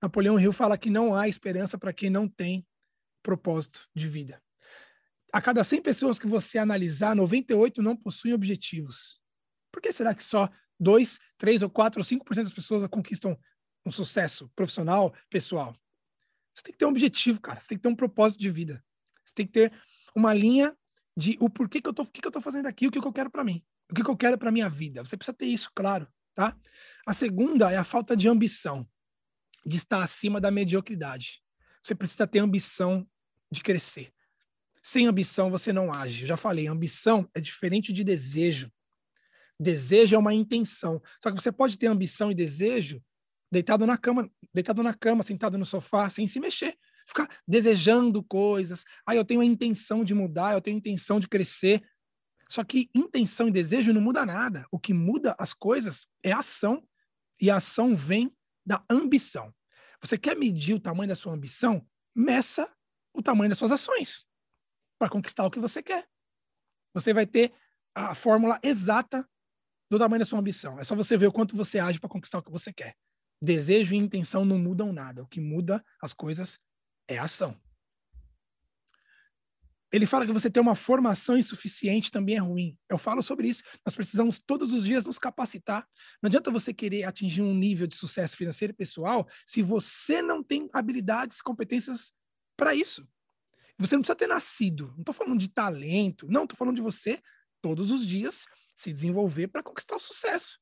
Napoleão 0.00 0.38
Hill 0.38 0.52
fala 0.52 0.78
que 0.78 0.90
não 0.90 1.14
há 1.14 1.28
esperança 1.28 1.76
para 1.76 1.92
quem 1.92 2.08
não 2.08 2.28
tem 2.28 2.66
propósito 3.22 3.88
de 3.94 4.08
vida. 4.08 4.42
A 5.32 5.40
cada 5.40 5.62
100 5.62 5.82
pessoas 5.82 6.18
que 6.18 6.26
você 6.26 6.58
analisar, 6.58 7.14
98 7.14 7.82
não 7.82 7.96
possuem 7.96 8.34
objetivos. 8.34 9.20
Por 9.70 9.80
que 9.80 9.92
será 9.92 10.14
que 10.14 10.24
só 10.24 10.48
2, 10.78 11.20
3 11.38 11.62
ou 11.62 11.70
4 11.70 12.00
ou 12.00 12.04
5% 12.04 12.42
das 12.42 12.52
pessoas 12.52 12.86
conquistam 12.88 13.38
um 13.84 13.90
sucesso 13.90 14.50
profissional, 14.56 15.14
pessoal? 15.28 15.74
Você 16.54 16.64
tem 16.64 16.72
que 16.72 16.78
ter 16.78 16.86
um 16.86 16.90
objetivo, 16.90 17.40
cara. 17.40 17.60
Você 17.60 17.68
tem 17.68 17.78
que 17.78 17.82
ter 17.82 17.88
um 17.88 17.96
propósito 17.96 18.40
de 18.40 18.50
vida. 18.50 18.84
Você 19.24 19.34
tem 19.34 19.46
que 19.46 19.52
ter 19.52 19.72
uma 20.14 20.34
linha 20.34 20.76
de 21.20 21.36
o 21.38 21.50
porquê 21.50 21.82
que 21.82 21.88
eu 21.88 21.92
tô, 21.92 22.02
o 22.02 22.06
que, 22.06 22.20
que 22.20 22.26
eu 22.26 22.32
tô 22.32 22.40
fazendo 22.40 22.66
aqui, 22.66 22.86
o 22.86 22.90
que, 22.90 23.00
que 23.00 23.06
eu 23.06 23.12
quero 23.12 23.30
para 23.30 23.44
mim, 23.44 23.62
o 23.90 23.94
que, 23.94 24.02
que 24.02 24.10
eu 24.10 24.16
quero 24.16 24.38
para 24.38 24.50
minha 24.50 24.68
vida. 24.68 25.04
Você 25.04 25.16
precisa 25.16 25.36
ter 25.36 25.46
isso 25.46 25.70
claro, 25.74 26.08
tá? 26.34 26.56
A 27.06 27.12
segunda 27.12 27.70
é 27.70 27.76
a 27.76 27.84
falta 27.84 28.16
de 28.16 28.26
ambição, 28.26 28.88
de 29.64 29.76
estar 29.76 30.02
acima 30.02 30.40
da 30.40 30.50
mediocridade. 30.50 31.42
você 31.82 31.94
precisa 31.94 32.26
ter 32.26 32.38
ambição 32.38 33.06
de 33.52 33.60
crescer. 33.60 34.12
Sem 34.82 35.06
ambição, 35.06 35.50
você 35.50 35.72
não 35.74 35.92
age. 35.92 36.22
Eu 36.22 36.28
já 36.28 36.36
falei, 36.38 36.66
ambição 36.66 37.28
é 37.34 37.40
diferente 37.40 37.92
de 37.92 38.02
desejo. 38.02 38.72
Desejo 39.58 40.16
é 40.16 40.18
uma 40.18 40.32
intenção. 40.32 41.02
Só 41.22 41.30
que 41.30 41.38
você 41.40 41.52
pode 41.52 41.78
ter 41.78 41.86
ambição 41.86 42.30
e 42.30 42.34
desejo 42.34 43.02
deitado 43.52 43.84
na 43.86 43.98
cama, 43.98 44.30
deitado 44.54 44.82
na 44.82 44.94
cama, 44.94 45.22
sentado 45.22 45.58
no 45.58 45.66
sofá, 45.66 46.08
sem 46.08 46.26
se 46.26 46.40
mexer. 46.40 46.78
Ficar 47.10 47.28
desejando 47.46 48.22
coisas. 48.22 48.84
Ah, 49.04 49.16
eu 49.16 49.24
tenho 49.24 49.40
a 49.40 49.44
intenção 49.44 50.04
de 50.04 50.14
mudar, 50.14 50.52
eu 50.52 50.60
tenho 50.60 50.76
a 50.76 50.78
intenção 50.78 51.18
de 51.18 51.26
crescer. 51.26 51.82
Só 52.48 52.62
que 52.62 52.88
intenção 52.94 53.48
e 53.48 53.50
desejo 53.50 53.92
não 53.92 54.00
muda 54.00 54.24
nada. 54.24 54.64
O 54.70 54.78
que 54.78 54.94
muda 54.94 55.34
as 55.36 55.52
coisas 55.52 56.06
é 56.22 56.30
a 56.30 56.38
ação. 56.38 56.86
E 57.40 57.50
a 57.50 57.56
ação 57.56 57.96
vem 57.96 58.32
da 58.64 58.84
ambição. 58.88 59.52
Você 60.00 60.16
quer 60.16 60.36
medir 60.36 60.74
o 60.74 60.80
tamanho 60.80 61.08
da 61.08 61.16
sua 61.16 61.32
ambição? 61.32 61.84
Meça 62.14 62.72
o 63.12 63.20
tamanho 63.20 63.48
das 63.48 63.58
suas 63.58 63.72
ações 63.72 64.24
para 64.96 65.10
conquistar 65.10 65.44
o 65.44 65.50
que 65.50 65.58
você 65.58 65.82
quer. 65.82 66.08
Você 66.94 67.12
vai 67.12 67.26
ter 67.26 67.52
a 67.92 68.14
fórmula 68.14 68.60
exata 68.62 69.28
do 69.90 69.98
tamanho 69.98 70.20
da 70.20 70.24
sua 70.24 70.38
ambição. 70.38 70.78
É 70.78 70.84
só 70.84 70.94
você 70.94 71.16
ver 71.16 71.26
o 71.26 71.32
quanto 71.32 71.56
você 71.56 71.80
age 71.80 71.98
para 71.98 72.08
conquistar 72.08 72.38
o 72.38 72.42
que 72.42 72.52
você 72.52 72.72
quer. 72.72 72.96
Desejo 73.42 73.94
e 73.94 73.98
intenção 73.98 74.44
não 74.44 74.60
mudam 74.60 74.92
nada. 74.92 75.24
O 75.24 75.26
que 75.26 75.40
muda 75.40 75.84
as 76.00 76.14
coisas 76.14 76.60
é 77.10 77.18
ação. 77.18 77.60
Ele 79.92 80.06
fala 80.06 80.24
que 80.24 80.32
você 80.32 80.48
ter 80.48 80.60
uma 80.60 80.76
formação 80.76 81.36
insuficiente 81.36 82.12
também 82.12 82.36
é 82.36 82.38
ruim. 82.38 82.78
Eu 82.88 82.96
falo 82.96 83.22
sobre 83.22 83.48
isso. 83.48 83.64
Nós 83.84 83.92
precisamos 83.92 84.38
todos 84.38 84.72
os 84.72 84.84
dias 84.84 85.04
nos 85.04 85.18
capacitar. 85.18 85.84
Não 86.22 86.28
adianta 86.28 86.48
você 86.50 86.72
querer 86.72 87.02
atingir 87.02 87.42
um 87.42 87.52
nível 87.52 87.88
de 87.88 87.96
sucesso 87.96 88.36
financeiro 88.36 88.72
e 88.72 88.76
pessoal 88.76 89.28
se 89.44 89.62
você 89.62 90.22
não 90.22 90.44
tem 90.44 90.68
habilidades, 90.72 91.42
competências 91.42 92.12
para 92.56 92.72
isso. 92.72 93.04
Você 93.78 93.96
não 93.96 94.02
precisa 94.02 94.14
ter 94.14 94.28
nascido. 94.28 94.92
Não 94.92 95.00
estou 95.00 95.14
falando 95.14 95.40
de 95.40 95.48
talento. 95.48 96.28
Não, 96.30 96.44
estou 96.44 96.56
falando 96.56 96.76
de 96.76 96.82
você 96.82 97.20
todos 97.60 97.90
os 97.90 98.06
dias 98.06 98.46
se 98.76 98.92
desenvolver 98.92 99.48
para 99.48 99.62
conquistar 99.62 99.96
o 99.96 100.00
sucesso. 100.00 100.60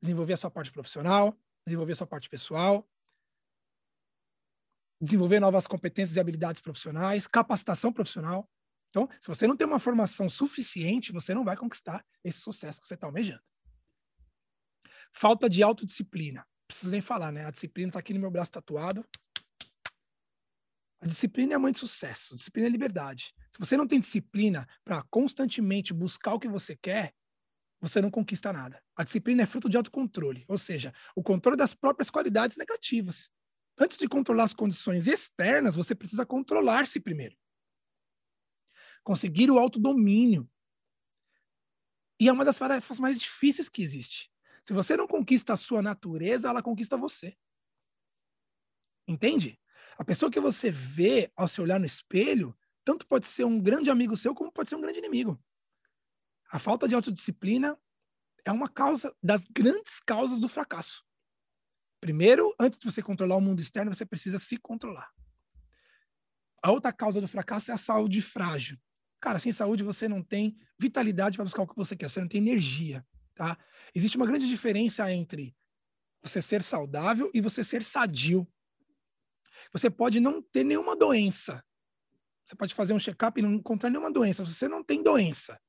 Desenvolver 0.00 0.32
a 0.32 0.36
sua 0.38 0.50
parte 0.50 0.72
profissional, 0.72 1.38
desenvolver 1.66 1.92
a 1.92 1.96
sua 1.96 2.06
parte 2.06 2.30
pessoal, 2.30 2.88
desenvolver 5.00 5.40
novas 5.40 5.66
competências 5.66 6.16
e 6.16 6.20
habilidades 6.20 6.60
profissionais, 6.60 7.26
capacitação 7.26 7.92
profissional. 7.92 8.48
Então, 8.90 9.08
se 9.20 9.28
você 9.28 9.46
não 9.46 9.56
tem 9.56 9.66
uma 9.66 9.78
formação 9.78 10.28
suficiente, 10.28 11.12
você 11.12 11.32
não 11.32 11.44
vai 11.44 11.56
conquistar 11.56 12.04
esse 12.24 12.40
sucesso 12.40 12.80
que 12.80 12.86
você 12.86 12.94
está 12.94 13.06
almejando. 13.06 13.42
Falta 15.12 15.48
de 15.48 15.62
autodisciplina. 15.62 16.46
Preciso 16.66 16.92
nem 16.92 17.00
falar, 17.00 17.32
né? 17.32 17.46
A 17.46 17.50
disciplina 17.50 17.88
está 17.88 17.98
aqui 17.98 18.12
no 18.12 18.20
meu 18.20 18.30
braço 18.30 18.52
tatuado. 18.52 19.04
A 21.00 21.06
disciplina 21.06 21.54
é 21.54 21.56
a 21.56 21.58
mãe 21.58 21.72
de 21.72 21.78
sucesso. 21.78 22.36
Disciplina 22.36 22.68
é 22.68 22.70
liberdade. 22.70 23.32
Se 23.50 23.58
você 23.58 23.76
não 23.76 23.86
tem 23.86 23.98
disciplina 23.98 24.68
para 24.84 25.02
constantemente 25.04 25.94
buscar 25.94 26.34
o 26.34 26.38
que 26.38 26.48
você 26.48 26.76
quer, 26.76 27.14
você 27.80 28.00
não 28.00 28.10
conquista 28.10 28.52
nada. 28.52 28.82
A 28.94 29.02
disciplina 29.02 29.42
é 29.42 29.46
fruto 29.46 29.68
de 29.68 29.76
autocontrole, 29.76 30.44
ou 30.46 30.58
seja, 30.58 30.92
o 31.16 31.22
controle 31.22 31.56
das 31.56 31.74
próprias 31.74 32.10
qualidades 32.10 32.56
negativas. 32.56 33.30
Antes 33.80 33.96
de 33.96 34.06
controlar 34.06 34.44
as 34.44 34.52
condições 34.52 35.06
externas, 35.06 35.74
você 35.74 35.94
precisa 35.94 36.26
controlar-se 36.26 37.00
primeiro 37.00 37.36
conseguir 39.02 39.50
o 39.50 39.58
autodomínio. 39.58 40.48
E 42.18 42.28
é 42.28 42.32
uma 42.32 42.44
das 42.44 42.58
tarefas 42.58 42.98
mais 42.98 43.18
difíceis 43.18 43.68
que 43.68 43.82
existe. 43.82 44.30
Se 44.62 44.72
você 44.72 44.96
não 44.96 45.06
conquista 45.06 45.52
a 45.52 45.56
sua 45.56 45.82
natureza, 45.82 46.48
ela 46.48 46.62
conquista 46.62 46.96
você. 46.96 47.36
Entende? 49.08 49.58
A 49.98 50.04
pessoa 50.04 50.30
que 50.30 50.40
você 50.40 50.70
vê 50.70 51.32
ao 51.34 51.48
se 51.48 51.60
olhar 51.60 51.80
no 51.80 51.86
espelho, 51.86 52.56
tanto 52.84 53.06
pode 53.06 53.26
ser 53.26 53.44
um 53.44 53.60
grande 53.60 53.90
amigo 53.90 54.16
seu, 54.16 54.34
como 54.34 54.52
pode 54.52 54.68
ser 54.68 54.76
um 54.76 54.80
grande 54.80 54.98
inimigo. 54.98 55.42
A 56.50 56.58
falta 56.58 56.86
de 56.86 56.94
autodisciplina 56.94 57.78
é 58.44 58.52
uma 58.52 58.68
causa 58.68 59.14
das 59.22 59.46
grandes 59.46 60.00
causas 60.00 60.40
do 60.40 60.48
fracasso. 60.48 61.04
Primeiro, 62.00 62.54
antes 62.58 62.78
de 62.78 62.90
você 62.90 63.02
controlar 63.02 63.36
o 63.36 63.40
mundo 63.40 63.60
externo, 63.60 63.94
você 63.94 64.06
precisa 64.06 64.38
se 64.38 64.56
controlar. 64.56 65.10
A 66.62 66.70
outra 66.70 66.92
causa 66.92 67.20
do 67.20 67.28
fracasso 67.28 67.70
é 67.70 67.74
a 67.74 67.78
saúde 67.78 68.22
frágil. 68.22 68.78
Cara, 69.20 69.38
sem 69.38 69.52
saúde 69.52 69.82
você 69.82 70.08
não 70.08 70.22
tem 70.22 70.56
vitalidade 70.78 71.36
para 71.36 71.44
buscar 71.44 71.62
o 71.62 71.66
que 71.66 71.76
você 71.76 71.94
quer, 71.94 72.08
você 72.08 72.20
não 72.20 72.28
tem 72.28 72.40
energia, 72.40 73.06
tá? 73.34 73.58
Existe 73.94 74.16
uma 74.16 74.26
grande 74.26 74.48
diferença 74.48 75.10
entre 75.12 75.54
você 76.22 76.40
ser 76.40 76.62
saudável 76.62 77.30
e 77.34 77.40
você 77.40 77.62
ser 77.62 77.84
sadio. 77.84 78.48
Você 79.72 79.90
pode 79.90 80.20
não 80.20 80.40
ter 80.40 80.64
nenhuma 80.64 80.96
doença. 80.96 81.62
Você 82.46 82.56
pode 82.56 82.74
fazer 82.74 82.94
um 82.94 82.98
check-up 82.98 83.38
e 83.38 83.42
não 83.42 83.52
encontrar 83.52 83.90
nenhuma 83.90 84.10
doença. 84.10 84.44
Você 84.44 84.68
não 84.68 84.82
tem 84.82 85.02
doença. 85.02 85.60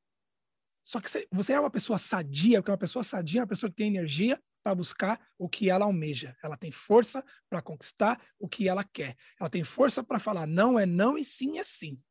Só 0.82 1.00
que 1.00 1.10
você 1.32 1.54
é 1.54 1.60
uma 1.60 1.70
pessoa 1.70 2.00
sadia, 2.00 2.60
porque 2.60 2.72
uma 2.72 2.78
pessoa 2.78 3.04
sadia 3.04 3.42
é 3.42 3.44
uma 3.44 3.48
pessoa 3.48 3.70
que 3.70 3.76
tem 3.76 3.88
energia 3.88 4.42
para 4.62 4.76
buscar 4.76 5.20
o 5.38 5.50
que 5.50 5.70
ela 5.70 5.86
almeja. 5.86 6.36
Ela 6.44 6.58
tem 6.58 6.72
força 6.72 7.24
para 7.50 7.62
conquistar 7.62 8.22
o 8.40 8.48
que 8.48 8.68
ela 8.68 8.84
quer. 8.84 9.16
Ela 9.40 9.50
tem 9.50 9.64
força 9.64 10.04
para 10.04 10.20
falar 10.20 10.48
não 10.48 10.78
é 10.78 10.86
não 10.86 11.18
e 11.18 11.24
sim 11.24 11.58
é 11.58 11.64
sim. 11.64 12.02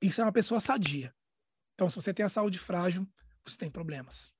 Isso 0.00 0.20
é 0.20 0.24
uma 0.24 0.32
pessoa 0.32 0.60
sadia. 0.60 1.14
Então, 1.74 1.88
se 1.88 1.96
você 1.96 2.12
tem 2.12 2.24
a 2.24 2.28
saúde 2.28 2.58
frágil, 2.58 3.08
você 3.44 3.56
tem 3.56 3.70
problemas. 3.70 4.32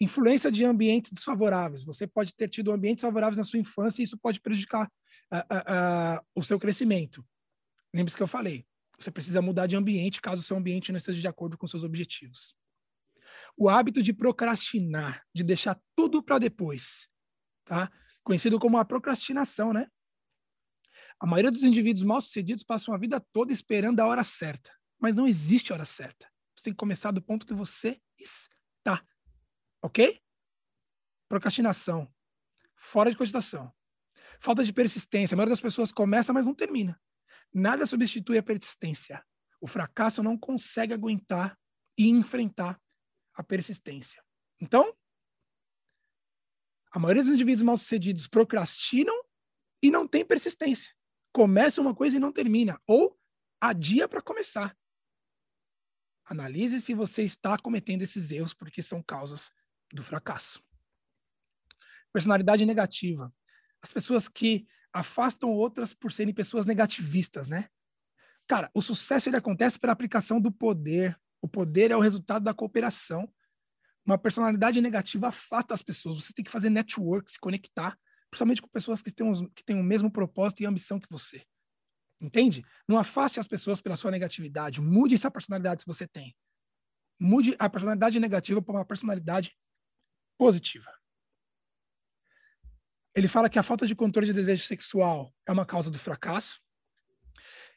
Influência 0.00 0.50
de 0.50 0.64
ambientes 0.64 1.12
desfavoráveis. 1.12 1.84
Você 1.84 2.06
pode 2.06 2.34
ter 2.34 2.48
tido 2.48 2.72
ambientes 2.72 3.02
favoráveis 3.02 3.38
na 3.38 3.44
sua 3.44 3.58
infância 3.58 4.02
e 4.02 4.04
isso 4.04 4.16
pode 4.16 4.40
prejudicar 4.40 4.90
uh, 5.32 5.36
uh, 5.36 6.18
uh, 6.18 6.26
o 6.34 6.42
seu 6.42 6.58
crescimento. 6.58 7.26
Lembre-se 7.92 8.16
que 8.16 8.22
eu 8.22 8.28
falei. 8.28 8.66
Você 8.98 9.10
precisa 9.10 9.40
mudar 9.40 9.66
de 9.66 9.76
ambiente 9.76 10.20
caso 10.20 10.40
o 10.40 10.44
seu 10.44 10.56
ambiente 10.56 10.92
não 10.92 10.98
esteja 10.98 11.20
de 11.20 11.28
acordo 11.28 11.56
com 11.56 11.66
seus 11.66 11.84
objetivos. 11.84 12.54
O 13.56 13.68
hábito 13.68 14.02
de 14.02 14.12
procrastinar, 14.12 15.24
de 15.34 15.42
deixar 15.42 15.80
tudo 15.96 16.22
para 16.22 16.38
depois, 16.38 17.08
tá? 17.64 17.90
Conhecido 18.22 18.58
como 18.58 18.78
a 18.78 18.84
procrastinação, 18.84 19.72
né? 19.72 19.88
A 21.20 21.26
maioria 21.26 21.50
dos 21.50 21.64
indivíduos 21.64 22.04
mal-sucedidos 22.04 22.62
passam 22.62 22.94
a 22.94 22.98
vida 22.98 23.20
toda 23.32 23.52
esperando 23.52 24.00
a 24.00 24.06
hora 24.06 24.22
certa, 24.22 24.72
mas 25.00 25.16
não 25.16 25.26
existe 25.26 25.72
hora 25.72 25.84
certa. 25.84 26.30
Você 26.54 26.64
tem 26.64 26.72
que 26.72 26.78
começar 26.78 27.10
do 27.10 27.22
ponto 27.22 27.46
que 27.46 27.54
você 27.54 28.00
está. 28.18 29.04
Ok? 29.82 30.20
Procrastinação. 31.28 32.12
Fora 32.76 33.10
de 33.10 33.16
cogitação. 33.16 33.72
Falta 34.40 34.64
de 34.64 34.72
persistência. 34.72 35.34
A 35.34 35.36
maioria 35.36 35.52
das 35.52 35.60
pessoas 35.60 35.92
começa, 35.92 36.32
mas 36.32 36.46
não 36.46 36.54
termina. 36.54 37.00
Nada 37.52 37.86
substitui 37.86 38.38
a 38.38 38.42
persistência. 38.42 39.24
O 39.60 39.66
fracasso 39.66 40.22
não 40.22 40.38
consegue 40.38 40.94
aguentar 40.94 41.58
e 41.96 42.08
enfrentar 42.08 42.80
a 43.38 43.42
persistência. 43.42 44.22
Então, 44.60 44.94
a 46.92 46.98
maioria 46.98 47.22
dos 47.22 47.32
indivíduos 47.32 47.62
mal-sucedidos 47.62 48.26
procrastinam 48.26 49.16
e 49.82 49.90
não 49.90 50.06
tem 50.06 50.24
persistência 50.26 50.92
começa 51.38 51.80
uma 51.80 51.94
coisa 51.94 52.16
e 52.16 52.20
não 52.20 52.32
termina, 52.32 52.80
ou 52.84 53.16
adia 53.60 54.08
para 54.08 54.20
começar. 54.20 54.76
Analise 56.24 56.80
se 56.80 56.94
você 56.94 57.22
está 57.22 57.56
cometendo 57.56 58.02
esses 58.02 58.32
erros, 58.32 58.52
porque 58.52 58.82
são 58.82 59.02
causas 59.02 59.50
do 59.92 60.02
fracasso. 60.02 60.60
Personalidade 62.12 62.66
negativa. 62.66 63.32
As 63.80 63.92
pessoas 63.92 64.28
que 64.28 64.66
afastam 64.92 65.50
outras 65.50 65.94
por 65.94 66.10
serem 66.10 66.34
pessoas 66.34 66.66
negativistas, 66.66 67.48
né? 67.48 67.68
Cara, 68.46 68.68
o 68.74 68.82
sucesso 68.82 69.28
ele 69.28 69.36
acontece 69.36 69.78
pela 69.78 69.92
aplicação 69.92 70.40
do 70.40 70.50
poder. 70.50 71.16
O 71.40 71.48
poder 71.48 71.90
é 71.90 71.96
o 71.96 72.00
resultado 72.00 72.42
da 72.42 72.54
cooperação. 72.54 73.32
Uma 74.04 74.18
personalidade 74.18 74.80
negativa 74.80 75.28
afasta 75.28 75.74
as 75.74 75.82
pessoas. 75.82 76.22
Você 76.22 76.32
tem 76.32 76.44
que 76.44 76.50
fazer 76.50 76.70
network, 76.70 77.30
se 77.30 77.38
conectar 77.38 77.98
principalmente 78.30 78.62
com 78.62 78.68
pessoas 78.68 79.02
que 79.02 79.12
têm, 79.12 79.48
que 79.54 79.64
têm 79.64 79.80
o 79.80 79.84
mesmo 79.84 80.10
propósito 80.10 80.62
e 80.62 80.66
ambição 80.66 81.00
que 81.00 81.08
você. 81.10 81.44
Entende? 82.20 82.64
Não 82.86 82.98
afaste 82.98 83.38
as 83.38 83.46
pessoas 83.46 83.80
pela 83.80 83.96
sua 83.96 84.10
negatividade. 84.10 84.80
Mude 84.80 85.14
essa 85.14 85.30
personalidade 85.30 85.82
que 85.82 85.86
você 85.86 86.06
tem. 86.06 86.36
Mude 87.18 87.54
a 87.58 87.68
personalidade 87.68 88.18
negativa 88.20 88.60
para 88.60 88.74
uma 88.74 88.84
personalidade 88.84 89.56
positiva. 90.36 90.92
Ele 93.14 93.28
fala 93.28 93.48
que 93.48 93.58
a 93.58 93.62
falta 93.62 93.86
de 93.86 93.94
controle 93.94 94.26
de 94.26 94.32
desejo 94.32 94.64
sexual 94.64 95.34
é 95.46 95.52
uma 95.52 95.66
causa 95.66 95.90
do 95.90 95.98
fracasso. 95.98 96.60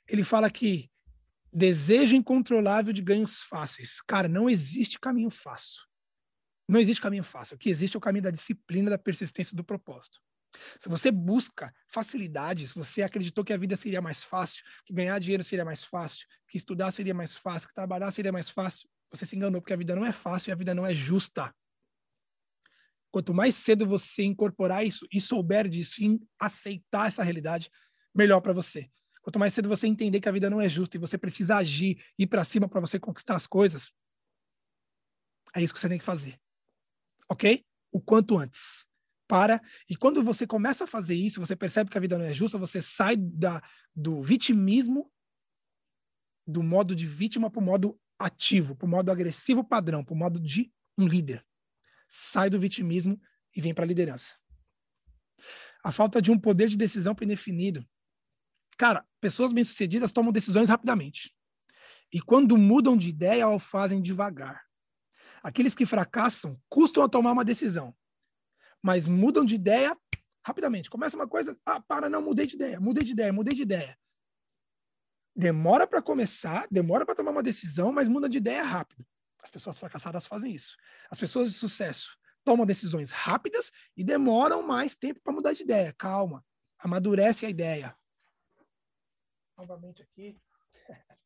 Ele 0.08 0.24
fala 0.24 0.50
que 0.52 0.91
desejo 1.52 2.16
incontrolável 2.16 2.94
de 2.94 3.02
ganhos 3.02 3.42
fáceis. 3.44 4.02
Cara, 4.02 4.28
não 4.28 4.50
existe 4.50 5.00
caminho 5.00 5.30
fácil. 5.30 5.84
Não 6.68 6.80
existe 6.80 7.02
caminho 7.02 7.24
fácil. 7.24 7.56
O 7.56 7.60
que 7.60 7.70
existe 7.70 7.96
é 7.96 7.98
o 7.98 8.02
caminho 8.02 8.24
da 8.24 8.32
disciplina, 8.32 8.90
da 8.90 8.98
persistência 8.98 9.56
do 9.56 9.64
propósito. 9.64 10.20
Se 10.80 10.90
você 10.90 11.12
busca 11.12 11.74
facilidade, 11.88 12.68
se 12.68 12.76
você 12.76 13.02
acreditou 13.02 13.44
que 13.44 13.54
a 13.54 13.58
vida 13.58 13.76
seria 13.76 14.02
mais 14.02 14.24
fácil, 14.24 14.64
que 14.86 14.94
ganhar 14.94 15.18
dinheiro 15.20 15.44
seria 15.44 15.66
mais 15.66 15.84
fácil, 15.84 16.28
que 16.48 16.58
estudar 16.58 16.92
seria 16.92 17.14
mais 17.14 17.36
fácil, 17.38 17.68
que 17.68 17.74
trabalhar 17.74 18.12
seria 18.12 18.32
mais 18.32 18.50
fácil, 18.50 18.90
você 19.10 19.26
se 19.26 19.36
enganou, 19.36 19.62
porque 19.62 19.74
a 19.74 19.78
vida 19.78 19.96
não 19.96 20.06
é 20.06 20.12
fácil 20.12 20.50
e 20.50 20.54
a 20.54 20.56
vida 20.56 20.74
não 20.74 20.86
é 20.86 20.94
justa. 20.94 21.54
Quanto 23.12 23.34
mais 23.34 23.56
cedo 23.56 23.86
você 23.86 24.24
incorporar 24.24 24.86
isso 24.86 25.06
e 25.12 25.20
souber 25.20 25.68
disso 25.68 26.02
e 26.02 26.20
aceitar 26.40 27.08
essa 27.08 27.24
realidade, 27.24 27.70
melhor 28.16 28.40
para 28.40 28.54
você. 28.54 28.90
Quanto 29.22 29.40
mais 29.40 29.54
cedo 29.54 29.70
você 29.70 29.88
entender 29.88 30.20
que 30.20 30.30
a 30.30 30.32
vida 30.32 30.50
não 30.50 30.60
é 30.60 30.68
justa 30.68 30.98
e 30.98 31.00
você 31.00 31.18
precisa 31.18 31.58
agir, 31.58 32.04
ir 32.18 32.28
para 32.28 32.44
cima 32.44 32.68
para 32.68 32.80
você 32.80 33.00
conquistar 33.00 33.36
as 33.36 33.48
coisas, 33.48 33.92
é 35.56 35.62
isso 35.62 35.74
que 35.74 35.80
você 35.80 35.90
tem 35.90 36.00
que 36.00 36.06
fazer. 36.06 36.40
Ok? 37.30 37.66
O 37.92 38.02
quanto 38.02 38.38
antes. 38.38 38.86
Para. 39.28 39.62
E 39.90 39.96
quando 39.96 40.24
você 40.24 40.46
começa 40.46 40.84
a 40.84 40.88
fazer 40.88 41.16
isso, 41.16 41.40
você 41.40 41.56
percebe 41.56 41.90
que 41.90 41.98
a 41.98 42.02
vida 42.02 42.18
não 42.18 42.26
é 42.26 42.34
justa, 42.34 42.58
você 42.58 42.82
sai 42.82 43.16
da, 43.16 43.62
do 43.96 44.22
vitimismo, 44.22 45.12
do 46.46 46.62
modo 46.62 46.96
de 46.96 47.08
vítima 47.08 47.50
para 47.50 47.62
o 47.62 47.64
modo 47.64 48.00
ativo, 48.20 48.76
para 48.76 48.86
o 48.86 48.90
modo 48.90 49.10
agressivo 49.10 49.64
padrão, 49.64 50.04
para 50.04 50.14
o 50.14 50.18
modo 50.18 50.40
de 50.40 50.72
um 50.98 51.08
líder. 51.08 51.46
Sai 52.10 52.50
do 52.50 52.60
vitimismo 52.60 53.20
e 53.56 53.62
vem 53.62 53.74
para 53.74 53.86
a 53.86 53.88
liderança. 53.88 54.36
A 55.84 55.92
falta 55.92 56.22
de 56.22 56.30
um 56.30 56.40
poder 56.40 56.68
de 56.68 56.78
decisão 56.78 57.16
indefinido. 57.22 57.88
Cara, 58.78 59.06
pessoas 59.20 59.54
bem-sucedidas 59.54 60.12
tomam 60.12 60.32
decisões 60.32 60.70
rapidamente. 60.70 61.34
E 62.12 62.20
quando 62.20 62.58
mudam 62.58 62.98
de 62.98 63.10
ideia, 63.10 63.48
o 63.48 63.60
fazem 63.60 64.02
devagar. 64.02 64.64
Aqueles 65.42 65.74
que 65.74 65.86
fracassam 65.86 66.60
custam 66.70 67.04
a 67.04 67.10
tomar 67.10 67.32
uma 67.32 67.46
decisão, 67.46 67.96
mas 68.82 69.08
mudam 69.08 69.46
de 69.46 69.56
ideia 69.56 69.98
rapidamente. 70.46 70.90
Começa 70.90 71.16
uma 71.16 71.28
coisa, 71.28 71.58
ah, 71.66 71.80
para, 71.80 72.10
não, 72.10 72.22
mudei 72.22 72.46
de 72.46 72.56
ideia, 72.56 72.80
mudei 72.80 73.04
de 73.04 73.12
ideia, 73.12 73.34
mudei 73.34 73.56
de 73.56 73.62
ideia. 73.62 73.98
Demora 75.36 75.88
para 75.88 76.02
começar, 76.02 76.68
demora 76.70 77.06
para 77.06 77.16
tomar 77.16 77.32
uma 77.32 77.44
decisão, 77.44 77.92
mas 77.92 78.08
muda 78.08 78.28
de 78.28 78.38
ideia 78.38 78.64
rápido. 78.64 79.06
As 79.42 79.50
pessoas 79.50 79.80
fracassadas 79.80 80.28
fazem 80.28 80.54
isso. 80.54 80.76
As 81.10 81.18
pessoas 81.18 81.52
de 81.52 81.58
sucesso 81.58 82.18
tomam 82.44 82.66
decisões 82.66 83.12
rápidas 83.12 83.72
e 83.96 84.04
demoram 84.04 84.62
mais 84.62 84.96
tempo 84.96 85.22
para 85.24 85.34
mudar 85.34 85.54
de 85.54 85.64
ideia. 85.64 85.94
Calma, 85.94 86.44
amadurece 86.78 87.46
a 87.46 87.50
ideia. 87.50 87.96
Novamente 89.62 90.02
aqui. 90.02 90.36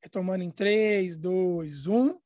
Retomando 0.00 0.42
em 0.42 0.50
3, 0.50 1.18
2, 1.18 1.86
1. 1.86 2.18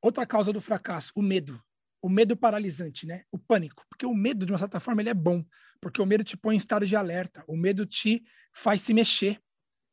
Outra 0.00 0.24
causa 0.24 0.54
do 0.54 0.60
fracasso, 0.60 1.12
o 1.14 1.20
medo. 1.20 1.62
O 2.00 2.08
medo 2.08 2.36
paralisante, 2.36 3.06
né? 3.06 3.24
O 3.30 3.38
pânico. 3.38 3.84
Porque 3.88 4.06
o 4.06 4.14
medo, 4.14 4.46
de 4.46 4.52
uma 4.52 4.58
certa 4.58 4.78
forma, 4.78 5.02
ele 5.02 5.10
é 5.10 5.14
bom. 5.14 5.44
Porque 5.80 6.00
o 6.00 6.06
medo 6.06 6.24
te 6.24 6.36
põe 6.36 6.54
em 6.54 6.58
estado 6.58 6.86
de 6.86 6.96
alerta. 6.96 7.44
O 7.46 7.56
medo 7.56 7.84
te 7.86 8.24
faz 8.52 8.82
se 8.82 8.94
mexer. 8.94 9.40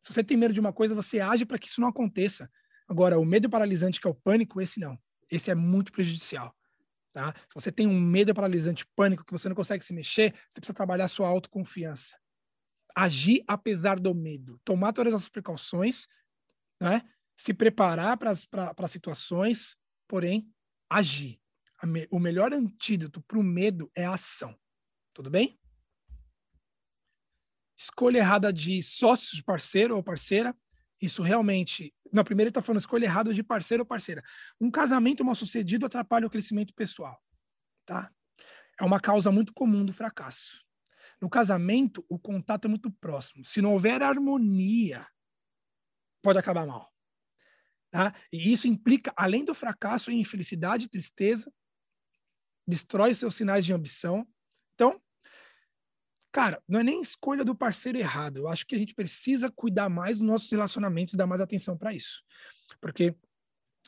Se 0.01 0.13
você 0.13 0.24
tem 0.24 0.38
medo 0.38 0.53
de 0.53 0.59
uma 0.59 0.74
coisa, 0.74 0.93
você 0.93 1.19
age 1.19 1.45
para 1.45 1.57
que 1.57 1.67
isso 1.67 1.81
não 1.81 1.88
aconteça. 1.88 2.50
Agora, 2.88 3.19
o 3.19 3.25
medo 3.25 3.50
paralisante, 3.50 4.00
que 4.00 4.07
é 4.07 4.09
o 4.09 4.15
pânico, 4.15 4.62
esse 4.62 4.79
não. 4.79 4.97
Esse 5.29 5.50
é 5.50 5.55
muito 5.55 5.91
prejudicial. 5.91 6.55
Tá? 7.12 7.33
Se 7.47 7.55
você 7.55 7.71
tem 7.71 7.88
um 7.88 8.00
medo 8.00 8.33
paralisante, 8.33 8.85
pânico, 8.95 9.25
que 9.25 9.31
você 9.31 9.50
não 9.50 9.55
consegue 9.55 9.83
se 9.83 9.93
mexer, 9.93 10.33
você 10.50 10.59
precisa 10.59 10.75
trabalhar 10.75 11.05
a 11.05 11.09
sua 11.09 11.27
autoconfiança 11.27 12.15
agir 12.95 13.43
apesar 13.45 14.00
do 14.00 14.15
medo, 14.15 14.59
tomar 14.63 14.93
todas 14.93 15.13
as 15.13 15.27
precauções, 15.27 16.07
né? 16.81 17.03
se 17.35 17.53
preparar 17.53 18.17
para 18.17 18.88
situações, 18.88 19.75
porém, 20.07 20.50
agir. 20.89 21.38
O 22.10 22.20
melhor 22.20 22.53
antídoto 22.53 23.22
para 23.22 23.38
o 23.38 23.44
medo 23.44 23.91
é 23.96 24.05
a 24.05 24.13
ação. 24.13 24.58
Tudo 25.13 25.29
bem? 25.29 25.60
Escolha 27.77 28.20
errada 28.20 28.51
de 28.53 28.81
sócio, 28.81 29.44
parceiro 29.44 29.96
ou 29.96 30.03
parceira. 30.03 30.55
Isso 31.01 31.22
realmente. 31.22 31.94
Na 32.11 32.24
primeira, 32.24 32.48
ele 32.48 32.51
está 32.51 32.61
falando 32.61 32.79
escolha 32.79 33.05
errada 33.05 33.33
de 33.33 33.44
parceiro 33.44 33.81
ou 33.81 33.88
parceira. 33.88 34.24
Um 34.59 34.72
casamento 34.72 35.24
mal 35.25 35.35
sucedido 35.35 35.85
atrapalha 35.85 36.25
o 36.25 36.29
crescimento 36.29 36.74
pessoal. 36.74 37.22
Tá? 37.85 38.11
É 38.79 38.83
uma 38.83 39.00
causa 39.00 39.31
muito 39.31 39.53
comum 39.53 39.85
do 39.85 39.92
fracasso. 39.94 40.64
No 41.22 41.29
casamento, 41.29 42.05
o 42.09 42.18
contato 42.18 42.66
é 42.66 42.68
muito 42.68 42.90
próximo. 42.92 43.44
Se 43.44 43.61
não 43.61 43.74
houver 43.74 44.01
harmonia, 44.01 45.05
pode 46.22 46.40
acabar 46.40 46.66
mal. 46.66 46.92
Tá? 47.90 48.14
E 48.31 48.51
isso 48.51 48.68
implica, 48.68 49.14
além 49.16 49.46
do 49.46 49.53
fracasso, 49.53 50.11
em 50.11 50.20
infelicidade 50.20 50.90
tristeza, 50.90 51.51
destrói 52.67 53.13
seus 53.13 53.35
sinais 53.35 53.65
de 53.65 53.73
ambição. 53.73 54.27
Então, 54.73 55.01
cara, 56.31 56.61
não 56.67 56.79
é 56.79 56.83
nem 56.83 57.01
escolha 57.01 57.43
do 57.43 57.55
parceiro 57.55 57.97
errado. 57.97 58.37
Eu 58.37 58.47
acho 58.47 58.65
que 58.65 58.75
a 58.75 58.77
gente 58.77 58.93
precisa 58.93 59.51
cuidar 59.51 59.89
mais 59.89 60.19
dos 60.19 60.27
nossos 60.27 60.51
relacionamentos 60.51 61.13
e 61.13 61.17
dar 61.17 61.27
mais 61.27 61.41
atenção 61.41 61.77
para 61.77 61.93
isso. 61.93 62.23
Porque 62.81 63.15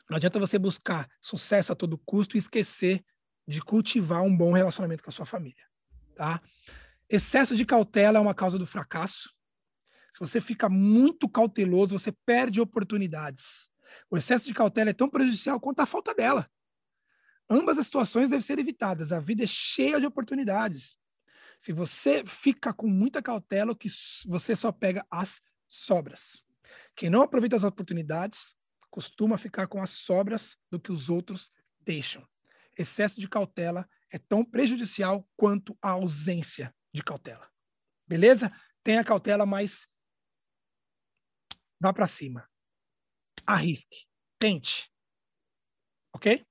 não 0.08 0.16
adianta 0.16 0.38
você 0.38 0.58
buscar 0.58 1.08
sucesso 1.20 1.72
a 1.72 1.76
todo 1.76 1.98
custo 1.98 2.36
e 2.36 2.38
esquecer 2.38 3.04
de 3.46 3.60
cultivar 3.60 4.22
um 4.22 4.34
bom 4.34 4.52
relacionamento 4.52 5.02
com 5.02 5.10
a 5.10 5.12
sua 5.12 5.26
família, 5.26 5.64
tá? 6.14 6.40
Excesso 7.08 7.56
de 7.56 7.64
cautela 7.64 8.18
é 8.18 8.20
uma 8.20 8.34
causa 8.34 8.58
do 8.58 8.66
fracasso. 8.66 9.34
Se 10.12 10.20
você 10.20 10.40
fica 10.40 10.68
muito 10.68 11.28
cauteloso, 11.28 11.98
você 11.98 12.12
perde 12.26 12.60
oportunidades. 12.60 13.70
O 14.10 14.16
excesso 14.16 14.46
de 14.46 14.54
cautela 14.54 14.90
é 14.90 14.92
tão 14.92 15.08
prejudicial 15.08 15.58
quanto 15.60 15.80
a 15.80 15.86
falta 15.86 16.14
dela. 16.14 16.48
Ambas 17.50 17.78
as 17.78 17.86
situações 17.86 18.30
devem 18.30 18.42
ser 18.42 18.58
evitadas. 18.58 19.12
A 19.12 19.20
vida 19.20 19.44
é 19.44 19.46
cheia 19.46 19.98
de 20.00 20.06
oportunidades. 20.06 20.98
Se 21.58 21.72
você 21.72 22.24
fica 22.26 22.72
com 22.72 22.86
muita 22.86 23.22
cautela, 23.22 23.74
que 23.74 23.88
você 24.26 24.54
só 24.54 24.70
pega 24.70 25.04
as 25.10 25.40
sobras. 25.66 26.42
Quem 26.94 27.10
não 27.10 27.22
aproveita 27.22 27.56
as 27.56 27.64
oportunidades 27.64 28.54
costuma 28.90 29.38
ficar 29.38 29.66
com 29.66 29.82
as 29.82 29.90
sobras 29.90 30.56
do 30.70 30.80
que 30.80 30.92
os 30.92 31.08
outros 31.08 31.50
deixam. 31.80 32.26
Excesso 32.76 33.20
de 33.20 33.28
cautela 33.28 33.88
é 34.12 34.18
tão 34.18 34.44
prejudicial 34.44 35.28
quanto 35.36 35.76
a 35.82 35.90
ausência 35.90 36.74
de 36.92 37.02
cautela. 37.02 37.48
Beleza? 38.06 38.50
Tenha 38.82 39.04
cautela, 39.04 39.44
mas 39.44 39.88
vá 41.80 41.92
para 41.92 42.06
cima. 42.06 42.48
Arrisque. 43.46 44.06
Tente. 44.38 44.90
Ok? 46.14 46.47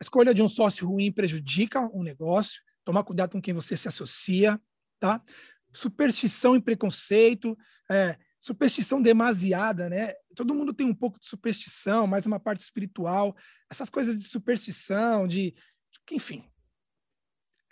A 0.00 0.02
escolha 0.02 0.32
de 0.32 0.42
um 0.42 0.48
sócio 0.48 0.88
ruim 0.88 1.12
prejudica 1.12 1.80
um 1.94 2.02
negócio. 2.02 2.62
Tomar 2.84 3.04
cuidado 3.04 3.32
com 3.32 3.42
quem 3.42 3.52
você 3.52 3.76
se 3.76 3.86
associa, 3.86 4.58
tá? 4.98 5.22
Superstição 5.74 6.56
e 6.56 6.60
preconceito, 6.60 7.56
é, 7.88 8.16
superstição 8.38 9.02
demasiada, 9.02 9.90
né? 9.90 10.14
Todo 10.34 10.54
mundo 10.54 10.72
tem 10.72 10.86
um 10.86 10.94
pouco 10.94 11.20
de 11.20 11.26
superstição, 11.26 12.06
mais 12.06 12.24
uma 12.24 12.40
parte 12.40 12.60
espiritual. 12.60 13.36
Essas 13.70 13.90
coisas 13.90 14.18
de 14.18 14.24
superstição, 14.24 15.28
de, 15.28 15.54
enfim, 16.10 16.50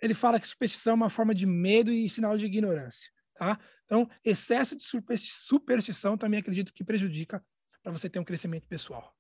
ele 0.03 0.15
fala 0.15 0.39
que 0.39 0.47
superstição 0.47 0.93
é 0.93 0.97
uma 0.97 1.11
forma 1.11 1.35
de 1.35 1.47
medo 1.47 1.91
e 1.91 2.09
sinal 2.11 2.37
de 2.37 2.45
ignorância, 2.45 3.11
tá? 3.37 3.59
Então, 3.87 4.09
excesso 4.23 4.77
de 4.77 4.85
superstição 4.85 6.19
também 6.19 6.41
acredito 6.41 6.75
que 6.75 6.85
prejudica 6.85 7.43
para 7.83 7.91
você 7.91 8.09
ter 8.09 8.19
um 8.19 8.25
crescimento 8.25 8.69
pessoal. 8.69 9.17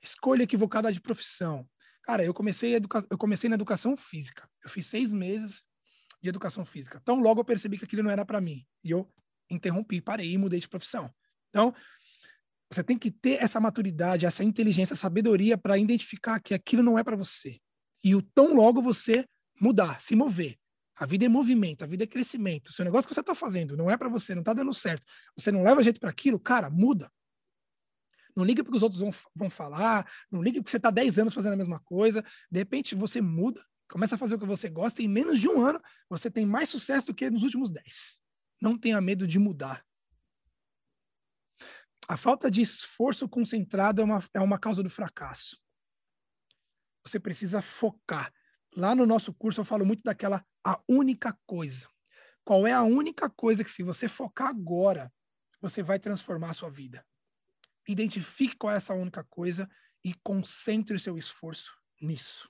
Escolha 0.00 0.44
equivocada 0.44 0.90
de 0.90 1.00
profissão. 1.00 1.68
Cara, 2.02 2.24
eu 2.24 2.34
comecei, 2.34 2.74
educa... 2.74 3.06
eu 3.10 3.16
comecei 3.16 3.48
na 3.48 3.54
educação 3.54 3.96
física. 3.96 4.48
Eu 4.64 4.70
fiz 4.70 4.86
seis 4.86 5.12
meses 5.12 5.62
de 6.20 6.28
educação 6.28 6.64
física. 6.64 6.98
Então, 7.02 7.20
logo 7.20 7.40
eu 7.40 7.44
percebi 7.44 7.78
que 7.78 7.84
aquilo 7.84 8.02
não 8.02 8.10
era 8.10 8.24
para 8.24 8.40
mim. 8.40 8.66
E 8.84 8.90
eu 8.90 9.08
interrompi, 9.50 10.00
parei 10.00 10.32
e 10.32 10.38
mudei 10.38 10.60
de 10.60 10.68
profissão. 10.68 11.12
Então, 11.50 11.74
você 12.70 12.82
tem 12.82 12.98
que 12.98 13.10
ter 13.10 13.42
essa 13.42 13.60
maturidade, 13.60 14.24
essa 14.24 14.42
inteligência, 14.42 14.96
sabedoria 14.96 15.58
para 15.58 15.76
identificar 15.76 16.40
que 16.40 16.54
aquilo 16.54 16.82
não 16.82 16.98
é 16.98 17.04
para 17.04 17.16
você. 17.16 17.60
E 18.02 18.14
o 18.14 18.22
tão 18.22 18.54
logo 18.54 18.80
você 18.80 19.26
mudar, 19.60 20.00
se 20.00 20.16
mover. 20.16 20.56
A 20.96 21.06
vida 21.06 21.24
é 21.24 21.28
movimento, 21.28 21.84
a 21.84 21.86
vida 21.86 22.04
é 22.04 22.06
crescimento. 22.06 22.72
Se 22.72 22.80
o 22.80 22.84
negócio 22.84 23.08
que 23.08 23.14
você 23.14 23.20
está 23.20 23.34
fazendo 23.34 23.76
não 23.76 23.90
é 23.90 23.96
para 23.96 24.08
você, 24.08 24.34
não 24.34 24.42
está 24.42 24.52
dando 24.52 24.72
certo, 24.72 25.06
você 25.36 25.50
não 25.52 25.62
leva 25.62 25.82
jeito 25.82 26.00
para 26.00 26.10
aquilo, 26.10 26.38
cara, 26.38 26.70
muda. 26.70 27.10
Não 28.34 28.44
liga 28.44 28.64
porque 28.64 28.76
os 28.76 28.82
outros 28.82 29.00
vão, 29.00 29.10
vão 29.34 29.50
falar, 29.50 30.10
não 30.30 30.42
liga 30.42 30.58
porque 30.60 30.70
você 30.70 30.78
está 30.78 30.90
10 30.90 31.18
anos 31.18 31.34
fazendo 31.34 31.52
a 31.52 31.56
mesma 31.56 31.80
coisa. 31.80 32.24
De 32.50 32.58
repente 32.58 32.94
você 32.94 33.20
muda, 33.20 33.64
começa 33.90 34.14
a 34.14 34.18
fazer 34.18 34.36
o 34.36 34.38
que 34.38 34.46
você 34.46 34.68
gosta 34.68 35.02
e 35.02 35.04
em 35.04 35.08
menos 35.08 35.38
de 35.38 35.48
um 35.48 35.60
ano 35.64 35.80
você 36.08 36.30
tem 36.30 36.46
mais 36.46 36.68
sucesso 36.68 37.08
do 37.08 37.14
que 37.14 37.28
nos 37.30 37.42
últimos 37.42 37.70
10. 37.70 38.20
Não 38.60 38.78
tenha 38.78 39.00
medo 39.00 39.26
de 39.26 39.38
mudar. 39.38 39.84
A 42.08 42.16
falta 42.16 42.50
de 42.50 42.60
esforço 42.60 43.28
concentrado 43.28 44.00
é 44.00 44.04
uma, 44.04 44.24
é 44.34 44.40
uma 44.40 44.58
causa 44.58 44.82
do 44.82 44.90
fracasso. 44.90 45.60
Você 47.04 47.18
precisa 47.18 47.60
focar. 47.60 48.32
Lá 48.74 48.94
no 48.94 49.04
nosso 49.04 49.32
curso 49.34 49.60
eu 49.60 49.64
falo 49.64 49.84
muito 49.84 50.02
daquela 50.02 50.44
a 50.64 50.80
única 50.88 51.38
coisa. 51.46 51.88
Qual 52.44 52.66
é 52.66 52.72
a 52.72 52.82
única 52.82 53.28
coisa 53.30 53.62
que 53.62 53.70
se 53.70 53.82
você 53.82 54.08
focar 54.08 54.48
agora, 54.48 55.12
você 55.60 55.82
vai 55.82 55.98
transformar 55.98 56.50
a 56.50 56.54
sua 56.54 56.70
vida? 56.70 57.04
Identifique 57.86 58.56
qual 58.56 58.72
é 58.72 58.76
essa 58.76 58.94
única 58.94 59.24
coisa 59.24 59.68
e 60.04 60.14
concentre 60.14 60.96
o 60.96 61.00
seu 61.00 61.16
esforço 61.18 61.72
nisso. 62.00 62.48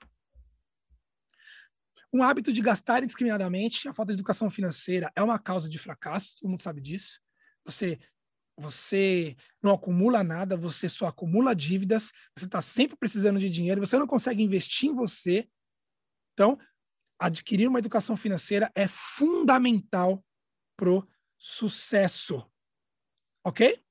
Um 2.13 2.23
hábito 2.23 2.53
de 2.53 2.61
gastar 2.61 3.03
indiscriminadamente, 3.03 3.89
a 3.89 3.95
falta 3.95 4.13
de 4.13 4.19
educação 4.19 4.51
financeira 4.51 5.11
é 5.17 5.23
uma 5.23 5.39
causa 5.39 5.69
de 5.69 5.79
fracasso, 5.79 6.37
todo 6.37 6.51
mundo 6.51 6.61
sabe 6.61 6.81
disso. 6.81 7.21
Você 7.65 7.99
você 8.55 9.35
não 9.63 9.73
acumula 9.73 10.23
nada, 10.23 10.57
você 10.57 10.89
só 10.89 11.07
acumula 11.07 11.55
dívidas, 11.55 12.13
você 12.37 12.45
está 12.45 12.61
sempre 12.61 12.97
precisando 12.97 13.41
de 13.41 13.49
dinheiro, 13.49 13.81
você 13.81 13.99
não 13.99 14.07
consegue 14.07 14.43
investir 14.43 14.91
em 14.91 14.95
você. 14.95 15.49
Então, 16.35 16.59
adquirir 17.19 17.67
uma 17.67 17.79
educação 17.79 18.17
financeira 18.17 18.71
é 18.75 18.87
fundamental 18.87 20.25
pro 20.77 21.09
sucesso. 21.39 22.47
Ok? 23.45 23.83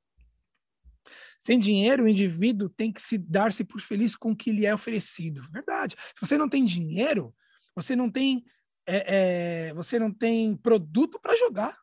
Sem 1.41 1.59
dinheiro, 1.59 2.03
o 2.03 2.07
indivíduo 2.07 2.69
tem 2.69 2.93
que 2.93 3.01
se 3.01 3.17
dar-se 3.17 3.63
por 3.63 3.81
feliz 3.81 4.15
com 4.15 4.31
o 4.31 4.35
que 4.35 4.51
lhe 4.51 4.63
é 4.63 4.75
oferecido. 4.75 5.41
Verdade. 5.51 5.95
Se 6.13 6.21
você 6.21 6.37
não 6.37 6.47
tem 6.47 6.63
dinheiro, 6.63 7.35
você 7.75 7.95
não 7.95 8.11
tem, 8.11 8.45
é, 8.85 9.69
é, 9.69 9.73
você 9.73 9.97
não 9.97 10.13
tem 10.13 10.55
produto 10.55 11.19
para 11.19 11.35
jogar. 11.35 11.79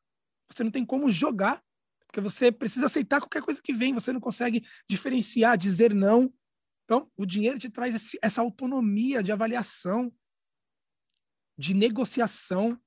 Você 0.48 0.62
não 0.62 0.70
tem 0.70 0.86
como 0.86 1.10
jogar. 1.10 1.60
Porque 2.06 2.20
você 2.20 2.52
precisa 2.52 2.86
aceitar 2.86 3.20
qualquer 3.20 3.42
coisa 3.42 3.60
que 3.60 3.72
vem. 3.72 3.92
Você 3.92 4.12
não 4.12 4.20
consegue 4.20 4.64
diferenciar, 4.88 5.58
dizer 5.58 5.92
não. 5.92 6.32
Então, 6.84 7.10
o 7.16 7.26
dinheiro 7.26 7.58
te 7.58 7.68
traz 7.68 7.96
esse, 7.96 8.16
essa 8.22 8.40
autonomia 8.40 9.24
de 9.24 9.32
avaliação, 9.32 10.14
de 11.58 11.74
negociação. 11.74 12.80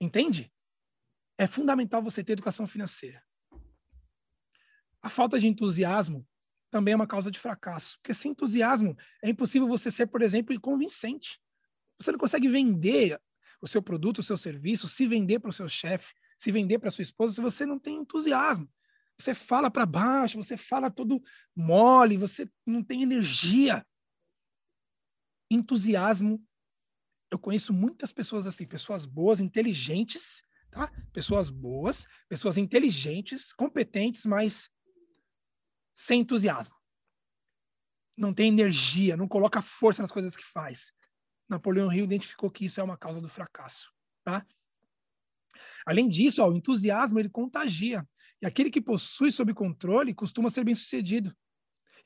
Entende? 0.00 0.52
É 1.38 1.46
fundamental 1.46 2.02
você 2.02 2.24
ter 2.24 2.32
educação 2.32 2.66
financeira. 2.66 3.22
A 5.02 5.10
falta 5.10 5.38
de 5.38 5.46
entusiasmo 5.46 6.26
também 6.70 6.92
é 6.92 6.96
uma 6.96 7.06
causa 7.06 7.30
de 7.30 7.38
fracasso, 7.38 7.98
porque 7.98 8.14
sem 8.14 8.30
entusiasmo 8.30 8.96
é 9.22 9.28
impossível 9.28 9.68
você 9.68 9.90
ser, 9.90 10.06
por 10.06 10.22
exemplo, 10.22 10.58
convincente. 10.60 11.38
Você 12.00 12.12
não 12.12 12.18
consegue 12.18 12.48
vender 12.48 13.20
o 13.60 13.66
seu 13.66 13.82
produto, 13.82 14.18
o 14.20 14.22
seu 14.22 14.36
serviço, 14.36 14.88
se 14.88 15.06
vender 15.06 15.38
para 15.38 15.50
o 15.50 15.52
seu 15.52 15.68
chefe, 15.68 16.14
se 16.38 16.50
vender 16.50 16.78
para 16.78 16.90
sua 16.90 17.02
esposa, 17.02 17.34
se 17.34 17.40
você 17.40 17.66
não 17.66 17.78
tem 17.78 17.96
entusiasmo. 17.96 18.68
Você 19.18 19.34
fala 19.34 19.70
para 19.70 19.86
baixo, 19.86 20.42
você 20.42 20.56
fala 20.56 20.90
todo 20.90 21.22
mole, 21.54 22.16
você 22.16 22.50
não 22.66 22.82
tem 22.82 23.02
energia. 23.02 23.86
Entusiasmo. 25.50 26.42
Eu 27.30 27.38
conheço 27.38 27.72
muitas 27.72 28.12
pessoas 28.12 28.46
assim, 28.46 28.66
pessoas 28.66 29.04
boas, 29.04 29.40
inteligentes, 29.40 30.42
tá? 30.70 30.90
Pessoas 31.12 31.50
boas, 31.50 32.06
pessoas 32.28 32.56
inteligentes, 32.56 33.52
competentes, 33.52 34.26
mas 34.26 34.70
sem 35.92 36.20
entusiasmo. 36.20 36.74
Não 38.16 38.32
tem 38.32 38.48
energia, 38.48 39.16
não 39.16 39.26
coloca 39.26 39.62
força 39.62 40.02
nas 40.02 40.12
coisas 40.12 40.36
que 40.36 40.44
faz. 40.44 40.92
Napoleão 41.48 41.92
Hill 41.92 42.04
identificou 42.04 42.50
que 42.50 42.64
isso 42.64 42.80
é 42.80 42.82
uma 42.82 42.96
causa 42.96 43.20
do 43.20 43.28
fracasso, 43.28 43.92
tá? 44.24 44.46
Além 45.84 46.08
disso, 46.08 46.42
ó, 46.42 46.48
o 46.48 46.56
entusiasmo 46.56 47.18
ele 47.18 47.28
contagia. 47.28 48.06
E 48.40 48.46
aquele 48.46 48.70
que 48.70 48.80
possui 48.80 49.30
sob 49.30 49.52
controle 49.54 50.14
costuma 50.14 50.50
ser 50.50 50.64
bem 50.64 50.74
sucedido 50.74 51.36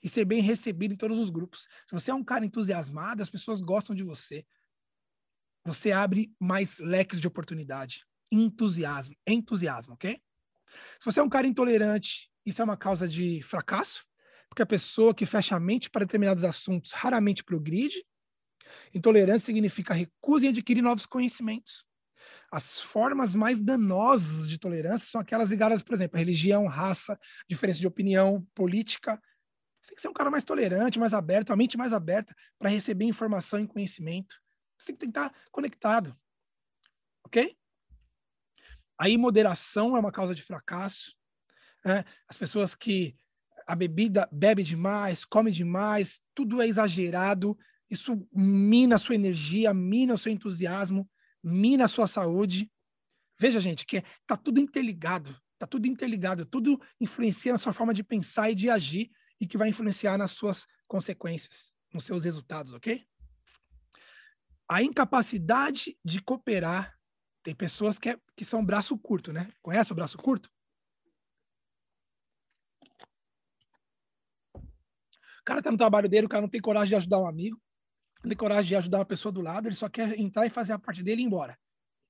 e 0.03 0.09
ser 0.09 0.25
bem 0.25 0.43
recebido 0.43 0.95
em 0.95 0.97
todos 0.97 1.19
os 1.19 1.31
grupos. 1.31 1.67
Se 1.87 1.93
você 1.93 2.11
é 2.11 2.15
um 2.15 2.25
cara 2.25 2.45
entusiasmado, 2.45 3.23
as 3.23 3.31
pessoas 3.31 3.61
gostam 3.61 3.95
de 3.95 4.03
você. 4.03 4.47
Você 5.65 5.93
abre 5.93 6.33
mais 6.39 6.79
leques 6.79 7.21
de 7.21 7.27
oportunidade. 7.27 8.07
Entusiasmo, 8.31 9.17
entusiasmo, 9.27 9.95
ok? 9.95 10.21
Se 11.01 11.05
você 11.05 11.21
é 11.21 11.23
um 11.23 11.29
cara 11.29 11.47
intolerante, 11.47 12.31
isso 12.47 12.63
é 12.63 12.65
uma 12.65 12.77
causa 12.77 13.09
de 13.09 13.43
fracasso, 13.43 14.07
porque 14.49 14.63
a 14.63 14.67
pessoa 14.67 15.15
que 15.15 15.27
fecha 15.27 15.57
a 15.57 15.61
mente 15.61 15.91
para 15.91 16.05
determinados 16.05 16.45
assuntos 16.45 16.93
raramente 16.93 17.43
progride. 17.43 18.07
Intolerância 18.95 19.47
significa 19.47 19.93
recusa 19.93 20.47
em 20.47 20.49
adquirir 20.51 20.83
novos 20.83 21.05
conhecimentos. 21.05 21.85
As 22.51 22.81
formas 22.81 23.35
mais 23.35 23.61
danosas 23.61 24.49
de 24.49 24.59
tolerância 24.59 25.09
são 25.09 25.21
aquelas 25.21 25.51
ligadas, 25.51 25.83
por 25.83 25.95
exemplo, 25.95 26.17
à 26.17 26.21
religião, 26.21 26.67
raça, 26.67 27.19
diferença 27.49 27.81
de 27.81 27.87
opinião, 27.87 28.47
política. 28.55 29.21
Você 29.81 29.89
tem 29.89 29.97
que 29.97 30.03
ser 30.03 30.09
um 30.09 30.13
cara 30.13 30.31
mais 30.31 30.45
tolerante, 30.45 30.99
mais 30.99 31.13
aberto, 31.13 31.53
a 31.53 31.57
mente 31.57 31.77
mais 31.77 31.93
aberta 31.93 32.35
para 32.59 32.71
receber 32.71 33.05
informação 33.05 33.61
e 33.61 33.67
conhecimento. 33.67 34.37
Você 34.79 34.93
tem 34.93 34.97
que 34.97 35.07
estar 35.07 35.35
conectado. 35.51 36.17
Ok? 37.25 37.57
Aí, 38.99 39.19
moderação 39.19 39.97
é 39.97 40.01
uma 40.01 40.13
causa 40.13 40.35
de 40.35 40.43
fracasso. 40.43 41.15
Né? 41.87 42.05
As 42.29 42.37
pessoas 42.37 42.75
que 42.75 43.17
a 43.67 43.75
bebida 43.75 44.29
bebe 44.33 44.63
demais, 44.63 45.25
come 45.25 45.51
demais, 45.51 46.21
tudo 46.35 46.61
é 46.61 46.67
exagerado. 46.67 47.57
Isso 47.91 48.29
mina 48.33 48.97
a 48.97 48.99
sua 48.99 49.15
energia, 49.15 49.73
mina 49.73 50.15
o 50.15 50.19
seu 50.19 50.33
entusiasmo 50.33 51.09
mina 51.47 51.85
a 51.85 51.89
sua 51.89 52.09
saúde. 52.09 52.71
Veja, 53.39 53.61
gente, 53.61 53.87
que 53.87 54.03
tá 54.27 54.37
tudo 54.37 54.59
interligado, 54.59 55.41
tá 55.59 55.67
tudo 55.67 55.87
interligado, 55.87 56.45
tudo 56.45 56.81
influencia 57.01 57.53
na 57.53 57.59
sua 57.59 57.73
forma 57.73 57.95
de 57.95 58.03
pensar 58.03 58.51
e 58.51 58.55
de 58.55 58.69
agir 58.69 59.11
e 59.41 59.47
que 59.47 59.57
vai 59.57 59.69
influenciar 59.69 60.19
nas 60.19 60.33
suas 60.33 60.67
consequências, 60.89 61.73
nos 61.93 62.05
seus 62.05 62.25
resultados, 62.25 62.73
ok? 62.73 63.07
A 64.69 64.83
incapacidade 64.83 65.97
de 66.05 66.21
cooperar. 66.21 66.97
Tem 67.45 67.55
pessoas 67.55 67.97
que, 67.97 68.09
é, 68.09 68.19
que 68.35 68.45
são 68.45 68.65
braço 68.65 68.99
curto, 68.99 69.33
né? 69.33 69.53
Conhece 69.63 69.93
o 69.93 69.95
braço 69.95 70.19
curto? 70.19 70.51
O 74.55 75.36
cara 75.47 75.63
tá 75.63 75.71
no 75.71 75.79
trabalho 75.79 76.09
dele, 76.09 76.27
o 76.27 76.29
cara 76.29 76.43
não 76.43 76.49
tem 76.49 76.61
coragem 76.61 76.89
de 76.89 76.97
ajudar 76.97 77.19
um 77.19 77.27
amigo 77.27 77.59
não 78.23 78.31
tem 78.31 78.37
coragem 78.37 78.69
de 78.69 78.77
ajudar 78.77 78.99
uma 78.99 79.05
pessoa 79.05 79.33
do 79.33 79.41
lado, 79.41 79.69
ele 79.69 79.75
só 79.75 79.89
quer 79.89 80.19
entrar 80.19 80.47
e 80.47 80.51
fazer 80.51 80.73
a 80.73 80.79
parte 80.79 81.03
dele 81.03 81.21
e 81.21 81.25
ir 81.25 81.27
embora. 81.27 81.59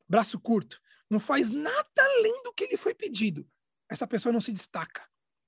Braço 0.08 0.40
curto. 0.40 0.80
Não 1.10 1.20
faz 1.20 1.50
nada 1.50 1.86
além 1.98 2.42
do 2.42 2.52
que 2.52 2.64
ele 2.64 2.76
foi 2.76 2.94
pedido. 2.94 3.48
Essa 3.88 4.06
pessoa 4.06 4.32
não 4.32 4.40
se 4.40 4.50
destaca. 4.50 5.06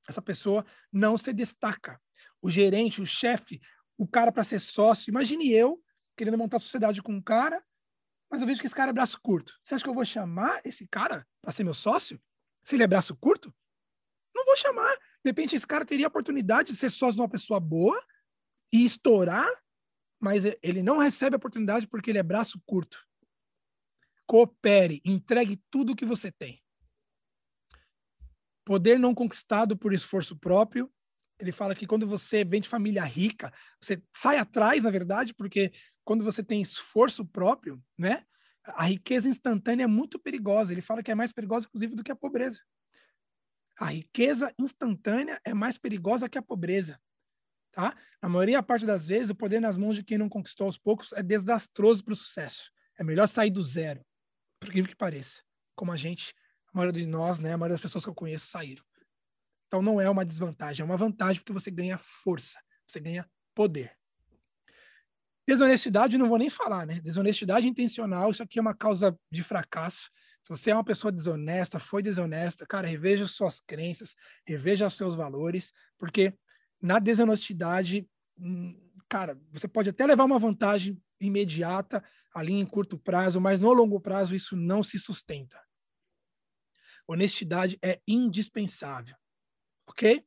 Essa 0.09 0.23
pessoa 0.23 0.65
não 0.93 1.17
se 1.17 1.33
destaca. 1.33 2.01
O 2.41 2.51
gerente, 2.51 3.01
o 3.01 3.07
chefe, 3.07 3.61
o 3.97 4.07
cara 4.07 4.31
para 4.31 4.45
ser 4.45 4.61
sócio. 4.61 5.11
Imagine 5.11 5.51
eu 5.51 5.83
querendo 6.17 6.37
montar 6.37 6.59
sociedade 6.59 7.01
com 7.01 7.13
um 7.13 7.23
cara, 7.23 7.65
mas 8.31 8.41
eu 8.41 8.47
vejo 8.47 8.61
que 8.61 8.67
esse 8.67 8.75
cara 8.75 8.91
é 8.91 8.93
braço 8.93 9.19
curto. 9.23 9.59
Você 9.63 9.75
acha 9.75 9.83
que 9.83 9.91
eu 9.91 9.95
vou 9.95 10.05
chamar 10.05 10.61
esse 10.65 10.87
cara 10.87 11.27
para 11.41 11.53
ser 11.53 11.65
meu 11.65 11.75
sócio? 11.75 12.21
Se 12.63 12.77
ele 12.77 12.83
é 12.83 12.87
braço 12.87 13.17
curto? 13.17 13.55
Não 14.35 14.45
vou 14.45 14.57
chamar. 14.57 14.97
De 15.25 15.31
repente, 15.31 15.57
esse 15.57 15.67
cara 15.67 15.85
teria 15.85 16.07
a 16.07 16.09
oportunidade 16.09 16.71
de 16.71 16.77
ser 16.77 16.91
sócio 16.91 17.17
de 17.17 17.21
uma 17.21 17.29
pessoa 17.29 17.59
boa 17.61 18.01
e 18.73 18.85
estourar 18.85 19.49
mas 20.21 20.45
ele 20.63 20.83
não 20.83 20.99
recebe 20.99 21.35
a 21.35 21.39
oportunidade 21.39 21.87
porque 21.87 22.11
ele 22.11 22.19
é 22.19 22.23
braço 22.23 22.61
curto. 22.67 23.07
Coopere, 24.27 25.01
entregue 25.05 25.63
tudo 25.71 25.93
o 25.93 25.97
que 25.97 26.05
você 26.05 26.31
tem. 26.31 26.63
Poder 28.65 28.99
não 28.99 29.15
conquistado 29.15 29.77
por 29.77 29.95
esforço 29.95 30.37
próprio. 30.37 30.93
Ele 31.39 31.53
fala 31.53 31.75
que 31.75 31.87
quando 31.87 32.07
você 32.07 32.45
vem 32.45 32.61
de 32.61 32.69
família 32.69 33.05
rica, 33.05 33.53
você 33.81 34.03
sai 34.13 34.39
atrás, 34.39 34.83
na 34.83 34.91
verdade, 34.91 35.33
porque 35.33 35.73
quando 36.05 36.25
você 36.25 36.43
tem 36.43 36.61
esforço 36.61 37.25
próprio, 37.25 37.83
né? 37.97 38.27
A 38.65 38.85
riqueza 38.85 39.29
instantânea 39.29 39.85
é 39.85 39.87
muito 39.87 40.19
perigosa. 40.19 40.73
Ele 40.73 40.83
fala 40.83 41.03
que 41.03 41.11
é 41.11 41.15
mais 41.15 41.33
perigosa, 41.33 41.67
inclusive, 41.67 41.95
do 41.95 42.03
que 42.03 42.13
a 42.13 42.17
pobreza. 42.17 42.61
A 43.79 43.87
riqueza 43.87 44.53
instantânea 44.59 45.41
é 45.45 45.55
mais 45.55 45.79
perigosa 45.79 46.29
que 46.29 46.37
a 46.37 46.43
pobreza. 46.43 47.01
Tá? 47.71 47.97
A 48.21 48.29
maioria 48.29 48.61
parte 48.61 48.85
das 48.85 49.07
vezes, 49.07 49.31
o 49.31 49.35
poder 49.37 49.61
nas 49.61 49.77
mãos 49.77 49.95
de 49.95 50.03
quem 50.03 50.19
não 50.19 50.29
conquistou 50.29 50.67
aos 50.67 50.77
poucos 50.77 51.13
é 51.13 51.23
desastroso 51.23 52.03
para 52.03 52.13
o 52.13 52.17
sucesso. 52.17 52.73
É 52.99 53.05
melhor 53.05 53.29
sair 53.29 53.51
do 53.51 53.63
zero, 53.63 54.05
por 54.59 54.69
incrível 54.69 54.91
que 54.91 54.97
pareça. 54.97 55.43
Como 55.77 55.93
a 55.93 55.97
gente, 55.97 56.35
a 56.67 56.77
maioria 56.77 57.01
de 57.01 57.07
nós, 57.07 57.39
né, 57.39 57.53
a 57.53 57.57
maioria 57.57 57.75
das 57.75 57.81
pessoas 57.81 58.03
que 58.03 58.11
eu 58.11 58.15
conheço 58.15 58.47
saíram. 58.47 58.85
Então 59.69 59.81
não 59.81 60.01
é 60.01 60.11
uma 60.11 60.25
desvantagem, 60.25 60.83
é 60.83 60.85
uma 60.85 60.97
vantagem 60.97 61.41
porque 61.41 61.53
você 61.53 61.71
ganha 61.71 61.99
força, 61.99 62.59
você 62.85 62.99
ganha 62.99 63.31
poder. 63.55 63.97
Desonestidade, 65.47 66.19
não 66.19 66.29
vou 66.29 66.39
nem 66.39 66.51
falar, 66.51 66.85
né? 66.85 67.01
Desonestidade 67.01 67.69
intencional, 67.69 68.31
isso 68.31 68.43
aqui 68.43 68.59
é 68.59 68.63
uma 68.63 68.75
causa 68.75 69.17
de 69.31 69.43
fracasso. 69.43 70.11
Se 70.43 70.49
você 70.51 70.71
é 70.71 70.75
uma 70.75 70.85
pessoa 70.85 71.13
desonesta, 71.13 71.79
foi 71.79 72.03
desonesta, 72.03 72.67
cara, 72.67 72.87
reveja 72.87 73.27
suas 73.27 73.61
crenças, 73.61 74.15
reveja 74.47 74.87
os 74.87 74.95
seus 74.95 75.15
valores, 75.15 75.73
porque 75.99 76.33
na 76.81 76.99
desonestidade, 76.99 78.09
hum, 78.39 78.79
cara, 79.09 79.41
você 79.51 79.67
pode 79.67 79.91
até 79.91 80.07
levar 80.07 80.25
uma 80.25 80.39
vantagem 80.39 81.01
imediata 81.21 82.03
ali 82.35 82.53
em 82.53 82.65
curto 82.65 82.99
prazo, 82.99 83.41
mas 83.41 83.61
no 83.61 83.73
longo 83.73 84.01
prazo 84.01 84.35
isso 84.35 84.57
não 84.57 84.83
se 84.83 84.99
sustenta. 84.99 85.61
Honestidade 87.07 87.79
é 87.83 88.01
indispensável, 88.07 89.17
ok? 89.89 90.25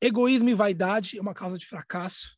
Egoísmo 0.00 0.48
e 0.48 0.54
vaidade 0.54 1.18
é 1.18 1.20
uma 1.20 1.34
causa 1.34 1.58
de 1.58 1.66
fracasso. 1.66 2.36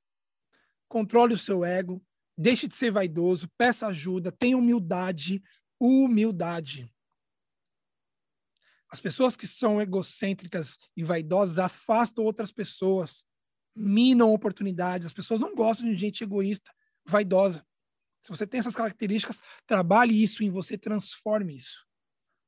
Controle 0.89 1.35
o 1.35 1.39
seu 1.39 1.65
ego, 1.65 2.05
deixe 2.37 2.69
de 2.69 2.75
ser 2.75 2.91
vaidoso, 2.91 3.49
peça 3.57 3.87
ajuda, 3.87 4.33
tenha 4.33 4.57
humildade, 4.57 5.43
humildade. 5.81 6.93
As 8.91 9.01
pessoas 9.01 9.37
que 9.37 9.47
são 9.47 9.81
egocêntricas 9.81 10.79
e 10.97 11.05
vaidosas 11.05 11.59
afastam 11.59 12.25
outras 12.25 12.51
pessoas, 12.51 13.25
minam 13.77 14.33
oportunidades. 14.33 15.07
As 15.07 15.13
pessoas 15.13 15.41
não 15.41 15.55
gostam 15.55 15.89
de 15.89 15.97
gente 15.97 16.25
egoísta, 16.25 16.73
vaidosa. 17.07 17.65
Se 18.25 18.31
você 18.31 18.47
tem 18.47 18.61
essas 18.61 18.75
características, 18.75 19.41
trabalhe 19.67 20.23
isso 20.23 20.43
em 20.43 20.51
você, 20.51 20.77
transforme 20.77 21.57
isso. 21.57 21.87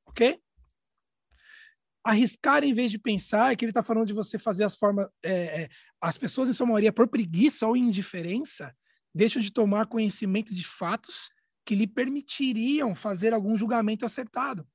Ok? 0.07 0.39
Arriscar 2.03 2.63
em 2.63 2.73
vez 2.73 2.91
de 2.91 2.97
pensar 2.97 3.51
é 3.51 3.55
que 3.55 3.63
ele 3.63 3.69
está 3.69 3.83
falando 3.83 4.07
de 4.07 4.13
você 4.13 4.39
fazer 4.39 4.63
as 4.63 4.75
formas. 4.75 5.07
É, 5.23 5.63
é, 5.63 5.69
as 6.01 6.17
pessoas, 6.17 6.49
em 6.49 6.53
sua 6.53 6.65
maioria, 6.65 6.91
por 6.91 7.07
preguiça 7.07 7.67
ou 7.67 7.77
indiferença, 7.77 8.75
deixam 9.13 9.41
de 9.41 9.51
tomar 9.51 9.85
conhecimento 9.85 10.53
de 10.53 10.63
fatos 10.63 11.29
que 11.65 11.75
lhe 11.75 11.87
permitiriam 11.87 12.95
fazer 12.95 13.33
algum 13.33 13.55
julgamento 13.55 14.05
acertado. 14.05 14.67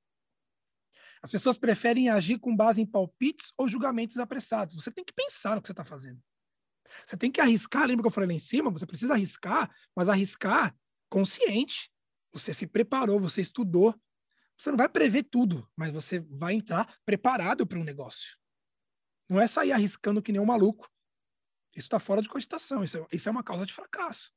As 1.23 1.31
pessoas 1.31 1.59
preferem 1.59 2.09
agir 2.09 2.39
com 2.39 2.55
base 2.55 2.81
em 2.81 2.87
palpites 2.87 3.53
ou 3.57 3.69
julgamentos 3.69 4.19
apressados. 4.19 4.75
Você 4.75 4.91
tem 4.91 5.05
que 5.05 5.13
pensar 5.13 5.57
no 5.57 5.63
que 5.63 5.69
você 5.69 5.73
está 5.73 5.85
fazendo. 5.85 6.23
Você 7.05 7.17
tem 7.17 7.31
que 7.31 7.41
arriscar. 7.41 7.87
Lembra 7.87 8.03
que 8.03 8.07
eu 8.07 8.13
falei 8.13 8.29
lá 8.29 8.35
em 8.35 8.39
cima? 8.39 8.71
Você 8.71 8.87
precisa 8.87 9.15
arriscar, 9.15 9.75
mas 9.95 10.09
arriscar 10.09 10.77
consciente. 11.09 11.91
Você 12.33 12.55
se 12.55 12.67
preparou, 12.67 13.19
você 13.19 13.41
estudou. 13.41 13.95
Você 14.57 14.71
não 14.71 14.77
vai 14.77 14.89
prever 14.89 15.25
tudo, 15.25 15.69
mas 15.77 15.93
você 15.93 16.21
vai 16.21 16.55
entrar 16.55 16.97
preparado 17.05 17.67
para 17.67 17.79
um 17.79 17.85
negócio. 17.85 18.37
Não 19.29 19.41
é 19.41 19.47
sair 19.47 19.73
arriscando 19.73 20.23
que 20.23 20.33
nem 20.33 20.41
um 20.41 20.47
maluco. 20.47 20.91
Isso 21.73 21.87
está 21.87 21.99
fora 21.99 22.23
de 22.23 22.29
cogitação. 22.29 22.83
Isso 22.83 22.99
é, 22.99 23.07
isso 23.13 23.29
é 23.29 23.33
uma 23.33 23.43
causa 23.43 23.67
de 23.67 23.73
fracasso. 23.73 24.33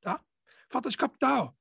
Tá? 0.00 0.22
Falta 0.70 0.90
de 0.90 0.96
capital. 0.96 1.56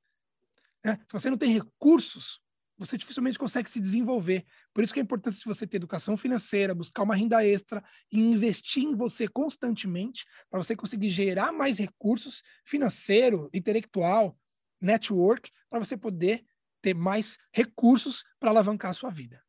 Né? 0.84 1.00
Se 1.08 1.14
você 1.14 1.30
não 1.30 1.38
tem 1.38 1.52
recursos, 1.52 2.42
você 2.78 2.98
dificilmente 2.98 3.40
consegue 3.40 3.70
se 3.70 3.80
desenvolver. 3.80 4.46
Por 4.74 4.84
isso 4.84 4.94
que 4.94 5.00
é 5.00 5.04
importante 5.04 5.40
você 5.46 5.66
ter 5.66 5.78
educação 5.78 6.18
financeira, 6.18 6.76
buscar 6.76 7.04
uma 7.04 7.16
renda 7.16 7.46
extra 7.46 7.84
e 8.12 8.20
investir 8.20 8.84
em 8.84 8.96
você 8.96 9.28
constantemente 9.28 10.26
para 10.50 10.62
você 10.62 10.76
conseguir 10.76 11.10
gerar 11.10 11.52
mais 11.52 11.78
recursos 11.78 12.44
financeiro, 12.66 13.50
intelectual, 13.54 14.38
network, 14.82 15.50
para 15.70 15.80
você 15.80 15.96
poder 15.96 16.46
ter 16.82 16.94
mais 16.94 17.38
recursos 17.52 18.24
para 18.40 18.50
alavancar 18.50 18.92
a 18.92 18.94
sua 18.94 19.10
vida. 19.10 19.42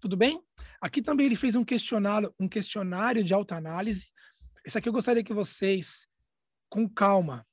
Tudo 0.00 0.16
bem? 0.16 0.42
Aqui 0.80 1.00
também 1.00 1.26
ele 1.26 1.36
fez 1.36 1.54
um 1.54 1.64
questionário, 1.64 2.34
um 2.38 2.48
questionário 2.48 3.22
de 3.22 3.32
autoanálise. 3.32 4.10
Esse 4.66 4.76
aqui 4.76 4.88
eu 4.88 4.92
gostaria 4.92 5.22
que 5.22 5.32
vocês, 5.32 6.08
com 6.68 6.88
calma, 6.88 7.46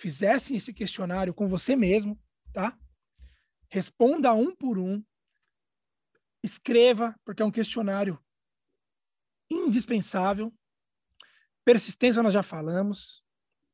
fizessem 0.00 0.56
esse 0.56 0.72
questionário 0.72 1.34
com 1.34 1.46
você 1.46 1.76
mesmo, 1.76 2.18
tá? 2.54 2.78
Responda 3.68 4.32
um 4.32 4.56
por 4.56 4.78
um. 4.78 5.04
Escreva, 6.42 7.14
porque 7.22 7.42
é 7.42 7.44
um 7.44 7.50
questionário 7.50 8.18
indispensável. 9.50 10.50
Persistência 11.66 12.22
nós 12.22 12.32
já 12.32 12.42
falamos, 12.42 13.22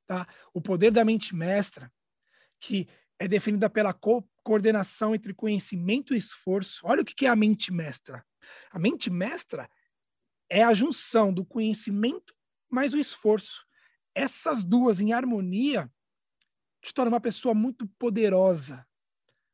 tá? 0.04 0.26
O 0.52 0.60
poder 0.60 0.90
da 0.90 1.04
mente 1.04 1.32
mestra, 1.32 1.92
que 2.58 2.88
é 3.20 3.28
definida 3.28 3.70
pela 3.70 3.94
co 3.94 4.28
coordenação 4.42 5.14
entre 5.14 5.32
conhecimento 5.32 6.12
e 6.12 6.18
esforço. 6.18 6.80
Olha 6.84 7.02
o 7.02 7.04
que 7.04 7.26
é 7.26 7.28
a 7.28 7.36
mente 7.36 7.72
mestra. 7.72 8.24
A 8.70 8.78
mente 8.78 9.10
mestra 9.10 9.68
é 10.50 10.62
a 10.62 10.74
junção 10.74 11.32
do 11.32 11.44
conhecimento 11.44 12.34
mais 12.68 12.94
o 12.94 12.98
esforço. 12.98 13.64
Essas 14.14 14.64
duas 14.64 15.00
em 15.00 15.12
harmonia 15.12 15.90
te 16.86 16.94
tornam 16.94 17.12
uma 17.12 17.20
pessoa 17.20 17.52
muito 17.52 17.86
poderosa, 17.98 18.86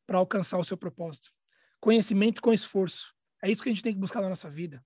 para 0.06 0.18
alcançar 0.18 0.58
o 0.58 0.64
seu 0.64 0.76
propósito. 0.76 1.32
Conhecimento 1.80 2.42
com 2.42 2.52
esforço. 2.52 3.14
É 3.42 3.50
isso 3.50 3.62
que 3.62 3.70
a 3.70 3.72
gente 3.72 3.82
tem 3.82 3.94
que 3.94 3.98
buscar 3.98 4.20
na 4.20 4.28
nossa 4.28 4.50
vida. 4.50 4.84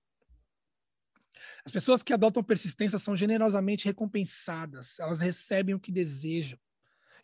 As 1.65 1.71
pessoas 1.71 2.01
que 2.01 2.13
adotam 2.13 2.41
persistência 2.41 2.97
são 2.97 3.17
generosamente 3.17 3.83
recompensadas. 3.83 4.97
Elas 4.99 5.19
recebem 5.19 5.75
o 5.75 5.79
que 5.79 5.91
desejam. 5.91 6.57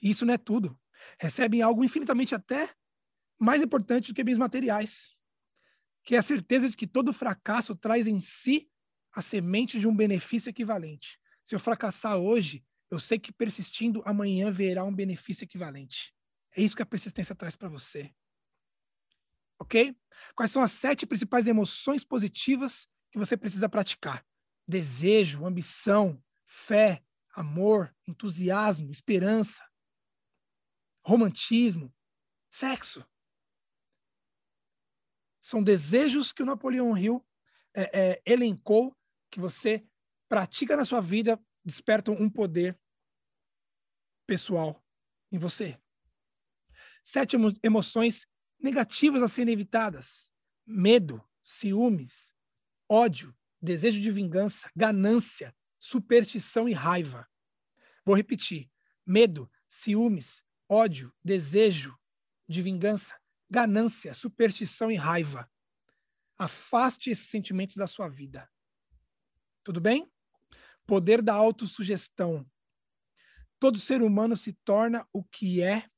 E 0.02 0.10
isso 0.10 0.26
não 0.26 0.34
é 0.34 0.38
tudo. 0.38 0.78
Recebem 1.18 1.62
algo 1.62 1.86
infinitamente 1.86 2.36
até 2.36 2.70
mais 3.40 3.62
importante 3.62 4.12
do 4.12 4.16
que 4.16 4.24
bens 4.24 4.38
materiais, 4.38 5.16
que 6.04 6.16
é 6.16 6.18
a 6.18 6.22
certeza 6.22 6.70
de 6.70 6.76
que 6.76 6.86
todo 6.86 7.14
fracasso 7.14 7.76
traz 7.76 8.08
em 8.08 8.20
si 8.20 8.70
a 9.14 9.22
semente 9.22 9.80
de 9.80 9.88
um 9.88 9.96
benefício 9.96 10.50
equivalente. 10.50 11.20
Se 11.42 11.56
eu 11.56 11.60
fracassar 11.60 12.18
hoje, 12.18 12.66
eu 12.94 13.00
sei 13.00 13.18
que 13.18 13.32
persistindo 13.32 14.04
amanhã 14.06 14.52
verá 14.52 14.84
um 14.84 14.94
benefício 14.94 15.44
equivalente. 15.44 16.14
É 16.56 16.62
isso 16.62 16.76
que 16.76 16.82
a 16.82 16.86
persistência 16.86 17.36
traz 17.36 17.56
para 17.56 17.68
você. 17.68 18.14
Ok? 19.60 19.98
Quais 20.36 20.52
são 20.52 20.62
as 20.62 20.72
sete 20.72 21.06
principais 21.06 21.48
emoções 21.48 22.04
positivas 22.04 22.88
que 23.12 23.18
você 23.18 23.36
precisa 23.36 23.68
praticar? 23.68 24.26
Desejo, 24.68 25.46
ambição, 25.46 26.24
fé, 26.46 27.04
amor, 27.34 27.96
entusiasmo, 28.08 28.92
esperança, 28.92 29.68
romantismo, 31.04 31.94
sexo. 32.50 33.04
São 35.42 35.64
desejos 35.64 36.32
que 36.32 36.44
o 36.44 36.46
Napoleão 36.46 36.96
Hill 36.98 37.26
é, 37.74 38.12
é, 38.12 38.22
elencou 38.26 38.96
que 39.32 39.40
você 39.40 39.84
pratica 40.30 40.78
na 40.78 40.86
sua 40.86 41.02
vida, 41.02 41.44
despertam 41.66 42.14
um 42.14 42.30
poder 42.30 42.80
pessoal 44.26 44.84
em 45.32 45.38
você. 45.38 45.78
Sete 47.04 47.36
emoções 47.62 48.28
negativas 48.60 49.22
a 49.22 49.28
serem 49.28 49.54
evitadas: 49.54 50.32
medo, 50.66 51.24
ciúmes, 51.44 52.32
ódio, 52.88 53.36
desejo 53.62 54.00
de 54.00 54.12
vingança, 54.12 54.70
ganância, 54.76 55.56
superstição 55.80 56.68
e 56.68 56.74
raiva. 56.74 57.28
Vou 58.06 58.16
repetir: 58.16 58.72
medo, 59.06 59.52
ciúmes, 59.68 60.44
ódio, 60.70 61.14
desejo 61.24 61.98
de 62.48 62.62
vingança, 62.62 63.20
ganância, 63.50 64.14
superstição 64.14 64.92
e 64.92 64.96
raiva. 64.96 65.50
Afaste 66.38 67.10
esses 67.10 67.28
sentimentos 67.28 67.76
da 67.76 67.88
sua 67.88 68.08
vida. 68.08 68.50
Tudo 69.64 69.80
bem? 69.80 70.12
Poder 70.86 71.22
da 71.22 71.34
autossugestão. 71.34 72.46
Todo 73.64 73.80
ser 73.80 74.02
humano 74.02 74.36
se 74.36 74.52
torna 74.52 75.08
o 75.14 75.24
que 75.24 75.62
é 75.64 75.90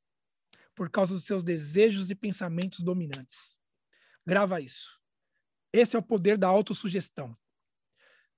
por 0.75 0.87
causa 0.87 1.15
dos 1.15 1.25
seus 1.25 1.43
desejos 1.43 2.11
e 2.11 2.15
pensamentos 2.15 2.81
dominantes. 2.81 3.59
Grava 4.23 4.61
isso. 4.61 5.01
Esse 5.73 5.95
é 5.95 5.99
o 5.99 6.03
poder 6.03 6.37
da 6.37 6.47
autossugestão. 6.47 7.35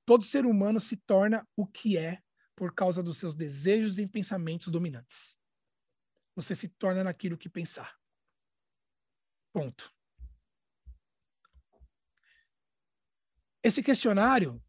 Todo 0.06 0.24
ser 0.24 0.46
humano 0.46 0.80
se 0.80 0.96
torna 0.96 1.46
o 1.58 1.68
que 1.68 1.98
é 1.98 2.24
por 2.56 2.74
causa 2.74 3.04
dos 3.04 3.18
seus 3.18 3.36
desejos 3.36 4.00
e 4.00 4.08
pensamentos 4.08 4.70
dominantes. 4.70 5.38
Você 6.34 6.56
se 6.56 6.70
torna 6.70 7.04
naquilo 7.04 7.38
que 7.38 7.50
pensar. 7.50 8.00
Ponto. 9.52 9.94
Esse 13.62 13.84
questionário, 13.84 14.64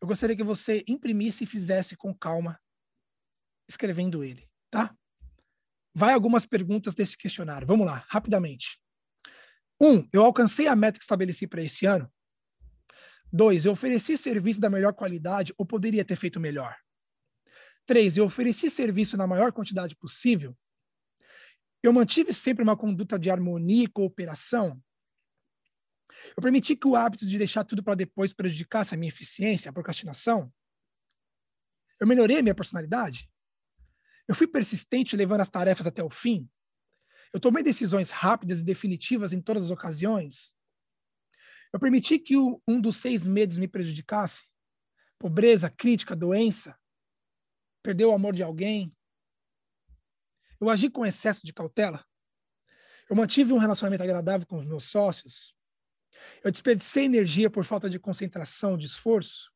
eu 0.00 0.08
gostaria 0.08 0.34
que 0.34 0.42
você 0.42 0.82
imprimisse 0.88 1.44
e 1.44 1.46
fizesse 1.46 1.94
com 1.94 2.14
calma, 2.14 2.58
escrevendo 3.72 4.22
ele, 4.22 4.48
tá? 4.70 4.96
vai 5.94 6.14
algumas 6.14 6.46
perguntas 6.46 6.94
desse 6.94 7.16
questionário. 7.16 7.66
Vamos 7.66 7.86
lá, 7.86 8.04
rapidamente. 8.08 8.80
Um, 9.80 10.08
eu 10.12 10.22
alcancei 10.22 10.66
a 10.66 10.76
meta 10.76 10.98
que 10.98 11.04
estabeleci 11.04 11.46
para 11.46 11.62
esse 11.62 11.86
ano? 11.86 12.10
Dois, 13.32 13.64
eu 13.64 13.72
ofereci 13.72 14.16
serviço 14.16 14.60
da 14.60 14.70
melhor 14.70 14.94
qualidade 14.94 15.52
ou 15.56 15.66
poderia 15.66 16.04
ter 16.04 16.16
feito 16.16 16.38
melhor? 16.38 16.76
Três, 17.84 18.16
eu 18.16 18.24
ofereci 18.24 18.70
serviço 18.70 19.16
na 19.16 19.26
maior 19.26 19.52
quantidade 19.52 19.96
possível? 19.96 20.56
Eu 21.82 21.92
mantive 21.92 22.32
sempre 22.32 22.62
uma 22.62 22.76
conduta 22.76 23.18
de 23.18 23.30
harmonia 23.30 23.84
e 23.84 23.88
cooperação? 23.88 24.80
Eu 26.36 26.42
permiti 26.42 26.76
que 26.76 26.86
o 26.86 26.94
hábito 26.94 27.26
de 27.26 27.36
deixar 27.36 27.64
tudo 27.64 27.82
para 27.82 27.96
depois 27.96 28.32
prejudicasse 28.32 28.94
a 28.94 28.98
minha 28.98 29.08
eficiência, 29.08 29.68
a 29.70 29.72
procrastinação? 29.72 30.52
Eu 31.98 32.06
melhorei 32.06 32.38
a 32.38 32.42
minha 32.42 32.54
personalidade? 32.54 33.31
Eu 34.32 34.34
fui 34.34 34.46
persistente 34.46 35.14
levando 35.14 35.42
as 35.42 35.50
tarefas 35.50 35.86
até 35.86 36.02
o 36.02 36.08
fim? 36.08 36.48
Eu 37.34 37.38
tomei 37.38 37.62
decisões 37.62 38.08
rápidas 38.08 38.60
e 38.60 38.64
definitivas 38.64 39.34
em 39.34 39.42
todas 39.42 39.64
as 39.64 39.70
ocasiões? 39.70 40.54
Eu 41.70 41.78
permiti 41.78 42.18
que 42.18 42.34
o, 42.34 42.58
um 42.66 42.80
dos 42.80 42.96
seis 42.96 43.26
medos 43.26 43.58
me 43.58 43.68
prejudicasse? 43.68 44.48
Pobreza, 45.18 45.68
crítica, 45.68 46.16
doença? 46.16 46.74
Perdeu 47.82 48.08
o 48.08 48.14
amor 48.14 48.32
de 48.32 48.42
alguém? 48.42 48.96
Eu 50.58 50.70
agi 50.70 50.88
com 50.88 51.04
excesso 51.04 51.44
de 51.44 51.52
cautela? 51.52 52.02
Eu 53.10 53.16
mantive 53.16 53.52
um 53.52 53.58
relacionamento 53.58 54.02
agradável 54.02 54.46
com 54.46 54.56
os 54.56 54.64
meus 54.64 54.84
sócios? 54.84 55.54
Eu 56.42 56.50
desperdicei 56.50 57.04
energia 57.04 57.50
por 57.50 57.66
falta 57.66 57.90
de 57.90 57.98
concentração, 57.98 58.78
de 58.78 58.86
esforço? 58.86 59.51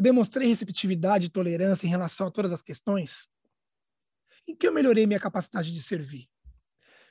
Eu 0.00 0.02
demonstrei 0.02 0.48
receptividade 0.48 1.26
e 1.26 1.28
tolerância 1.28 1.86
em 1.86 1.90
relação 1.90 2.26
a 2.26 2.30
todas 2.30 2.54
as 2.54 2.62
questões? 2.62 3.28
Em 4.48 4.56
que 4.56 4.66
eu 4.66 4.72
melhorei 4.72 5.06
minha 5.06 5.20
capacidade 5.20 5.70
de 5.70 5.82
servir? 5.82 6.26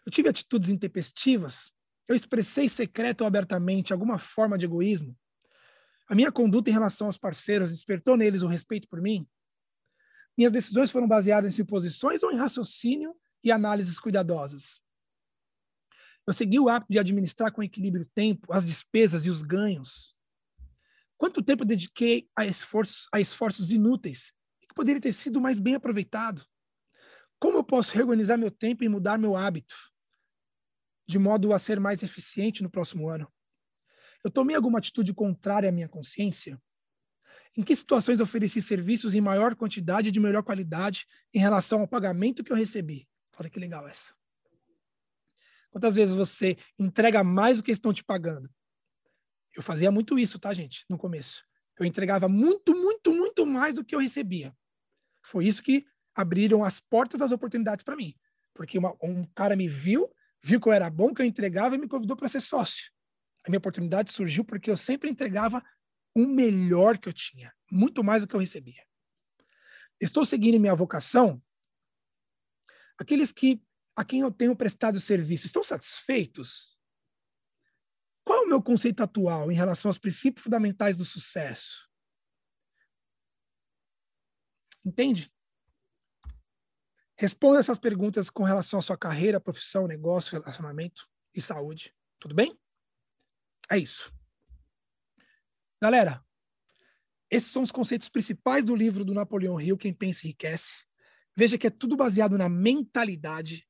Eu 0.03 0.11
tive 0.11 0.27
atitudes 0.27 0.69
intempestivas? 0.69 1.71
Eu 2.07 2.15
expressei 2.15 2.67
secreto 2.67 3.21
ou 3.21 3.27
abertamente 3.27 3.93
alguma 3.93 4.17
forma 4.17 4.57
de 4.57 4.65
egoísmo? 4.65 5.15
A 6.07 6.15
minha 6.15 6.31
conduta 6.31 6.71
em 6.71 6.73
relação 6.73 7.05
aos 7.05 7.15
parceiros 7.15 7.69
despertou 7.69 8.17
neles 8.17 8.41
o 8.41 8.47
respeito 8.47 8.87
por 8.87 8.99
mim? 8.99 9.29
Minhas 10.35 10.51
decisões 10.51 10.89
foram 10.89 11.07
baseadas 11.07 11.53
em 11.53 11.57
suposições 11.57 12.23
ou 12.23 12.31
em 12.31 12.37
raciocínio 12.37 13.15
e 13.43 13.51
análises 13.51 13.99
cuidadosas? 13.99 14.81
Eu 16.25 16.33
segui 16.33 16.59
o 16.59 16.67
hábito 16.67 16.91
de 16.91 16.97
administrar 16.97 17.51
com 17.51 17.61
equilíbrio 17.61 18.03
o 18.03 18.09
tempo, 18.15 18.51
as 18.51 18.65
despesas 18.65 19.27
e 19.27 19.29
os 19.29 19.43
ganhos. 19.43 20.17
Quanto 21.19 21.43
tempo 21.43 21.65
dediquei 21.65 22.29
a 22.33 22.45
esforços, 22.45 23.09
a 23.13 23.19
esforços 23.19 23.71
inúteis 23.71 24.31
que 24.61 24.73
poderia 24.73 25.01
ter 25.01 25.11
sido 25.11 25.41
mais 25.41 25.59
bem 25.59 25.75
aproveitado? 25.75 26.45
Como 27.37 27.57
eu 27.57 27.63
posso 27.63 27.93
reorganizar 27.93 28.37
meu 28.37 28.49
tempo 28.49 28.85
e 28.85 28.89
mudar 28.89 29.19
meu 29.19 29.35
hábito 29.35 29.75
de 31.05 31.19
modo 31.19 31.53
a 31.53 31.59
ser 31.59 31.77
mais 31.77 32.03
eficiente 32.03 32.63
no 32.63 32.69
próximo 32.69 33.09
ano? 33.09 33.29
Eu 34.23 34.31
tomei 34.31 34.55
alguma 34.55 34.79
atitude 34.79 35.13
contrária 35.13 35.67
à 35.67 35.71
minha 35.73 35.89
consciência? 35.89 36.57
Em 37.57 37.63
que 37.63 37.75
situações 37.75 38.21
ofereci 38.21 38.61
serviços 38.61 39.13
em 39.13 39.19
maior 39.19 39.55
quantidade 39.55 40.07
e 40.07 40.11
de 40.13 40.21
melhor 40.21 40.43
qualidade 40.43 41.05
em 41.33 41.39
relação 41.39 41.81
ao 41.81 41.87
pagamento 41.87 42.45
que 42.45 42.51
eu 42.53 42.57
recebi? 42.57 43.09
Olha 43.37 43.49
que 43.49 43.59
legal 43.59 43.85
essa. 43.89 44.13
Quantas 45.69 45.95
vezes 45.95 46.15
você 46.15 46.57
entrega 46.77 47.25
mais 47.25 47.57
do 47.57 47.63
que 47.63 47.71
estão 47.71 47.91
te 47.91 48.05
pagando? 48.05 48.49
Eu 49.55 49.63
fazia 49.63 49.91
muito 49.91 50.17
isso, 50.17 50.39
tá, 50.39 50.53
gente, 50.53 50.85
no 50.89 50.97
começo. 50.97 51.43
Eu 51.79 51.85
entregava 51.85 52.27
muito, 52.27 52.73
muito, 52.75 53.13
muito 53.13 53.45
mais 53.45 53.73
do 53.73 53.83
que 53.83 53.95
eu 53.95 53.99
recebia. 53.99 54.55
Foi 55.23 55.45
isso 55.45 55.63
que 55.63 55.85
abriram 56.15 56.63
as 56.63 56.79
portas 56.79 57.19
das 57.19 57.31
oportunidades 57.31 57.83
para 57.83 57.95
mim. 57.95 58.15
Porque 58.53 58.77
uma, 58.77 58.95
um 59.01 59.25
cara 59.33 59.55
me 59.55 59.67
viu, 59.67 60.09
viu 60.43 60.59
que 60.59 60.67
eu 60.67 60.73
era 60.73 60.89
bom, 60.89 61.13
que 61.13 61.21
eu 61.21 61.25
entregava 61.25 61.75
e 61.75 61.77
me 61.77 61.87
convidou 61.87 62.17
para 62.17 62.27
ser 62.27 62.41
sócio. 62.41 62.91
A 63.45 63.49
minha 63.49 63.59
oportunidade 63.59 64.11
surgiu 64.11 64.43
porque 64.43 64.69
eu 64.69 64.77
sempre 64.77 65.09
entregava 65.09 65.63
o 66.13 66.25
melhor 66.27 66.97
que 66.97 67.07
eu 67.07 67.13
tinha, 67.13 67.53
muito 67.71 68.03
mais 68.03 68.21
do 68.21 68.27
que 68.27 68.35
eu 68.35 68.39
recebia. 68.39 68.83
Estou 70.01 70.25
seguindo 70.25 70.59
minha 70.59 70.75
vocação? 70.75 71.41
Aqueles 72.97 73.31
que 73.31 73.61
a 73.95 74.03
quem 74.03 74.21
eu 74.21 74.31
tenho 74.31 74.55
prestado 74.55 74.99
serviço 74.99 75.45
estão 75.45 75.63
satisfeitos? 75.63 76.77
Qual 78.29 78.43
é 78.43 78.45
o 78.45 78.47
meu 78.47 78.61
conceito 78.61 79.01
atual 79.01 79.51
em 79.51 79.55
relação 79.55 79.89
aos 79.89 79.97
princípios 79.97 80.43
fundamentais 80.43 80.95
do 80.95 81.03
sucesso? 81.03 81.89
Entende? 84.85 85.33
Responda 87.17 87.59
essas 87.59 87.79
perguntas 87.79 88.29
com 88.29 88.43
relação 88.43 88.77
à 88.77 88.83
sua 88.83 88.95
carreira, 88.95 89.39
profissão, 89.39 89.87
negócio, 89.87 90.39
relacionamento 90.39 91.09
e 91.33 91.41
saúde. 91.41 91.91
Tudo 92.19 92.35
bem? 92.35 92.55
É 93.67 93.79
isso. 93.79 94.13
Galera, 95.81 96.23
esses 97.31 97.49
são 97.49 97.63
os 97.63 97.71
conceitos 97.71 98.09
principais 98.09 98.63
do 98.63 98.75
livro 98.75 99.03
do 99.03 99.15
Napoleão 99.15 99.59
Hill, 99.59 99.75
Quem 99.75 99.91
Pensa 99.91 100.27
Enriquece. 100.27 100.85
Veja 101.35 101.57
que 101.57 101.65
é 101.65 101.71
tudo 101.71 101.97
baseado 101.97 102.37
na 102.37 102.47
mentalidade 102.47 103.67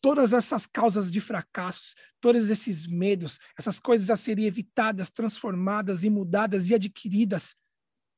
todas 0.00 0.32
essas 0.32 0.66
causas 0.66 1.10
de 1.10 1.20
fracassos, 1.20 1.94
todos 2.20 2.48
esses 2.50 2.86
medos, 2.86 3.38
essas 3.58 3.78
coisas 3.78 4.10
a 4.10 4.16
serem 4.16 4.46
evitadas, 4.46 5.10
transformadas 5.10 6.04
e 6.04 6.10
mudadas 6.10 6.68
e 6.68 6.74
adquiridas, 6.74 7.54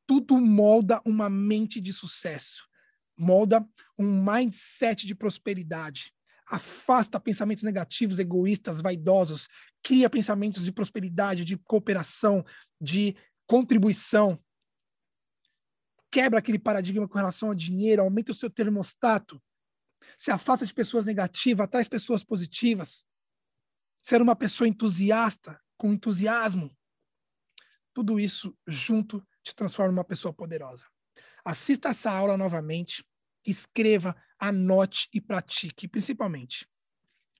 tudo 0.06 0.38
molda 0.38 1.00
uma 1.04 1.28
mente 1.28 1.80
de 1.80 1.92
sucesso, 1.92 2.66
molda 3.16 3.66
um 3.98 4.22
mindset 4.24 5.06
de 5.06 5.14
prosperidade, 5.14 6.12
afasta 6.46 7.20
pensamentos 7.20 7.64
negativos, 7.64 8.18
egoístas, 8.18 8.80
vaidosos, 8.80 9.48
cria 9.82 10.10
pensamentos 10.10 10.64
de 10.64 10.72
prosperidade, 10.72 11.44
de 11.44 11.56
cooperação, 11.56 12.44
de 12.80 13.16
contribuição. 13.46 14.38
Quebra 16.10 16.40
aquele 16.40 16.58
paradigma 16.58 17.08
com 17.08 17.16
relação 17.16 17.48
ao 17.48 17.54
dinheiro, 17.54 18.02
aumenta 18.02 18.32
o 18.32 18.34
seu 18.34 18.50
termostato, 18.50 19.40
se 20.18 20.30
afasta 20.30 20.66
de 20.66 20.74
pessoas 20.74 21.06
negativas, 21.06 21.68
traz 21.68 21.88
pessoas 21.88 22.22
positivas. 22.22 23.06
Ser 24.00 24.20
uma 24.20 24.34
pessoa 24.34 24.68
entusiasta, 24.68 25.60
com 25.76 25.92
entusiasmo. 25.92 26.76
Tudo 27.92 28.18
isso 28.18 28.56
junto 28.66 29.26
te 29.42 29.54
transforma 29.54 29.92
em 29.92 29.96
uma 29.96 30.04
pessoa 30.04 30.32
poderosa. 30.32 30.86
Assista 31.44 31.88
essa 31.88 32.10
aula 32.10 32.36
novamente, 32.36 33.04
escreva, 33.44 34.16
anote 34.38 35.08
e 35.12 35.20
pratique, 35.20 35.88
principalmente. 35.88 36.68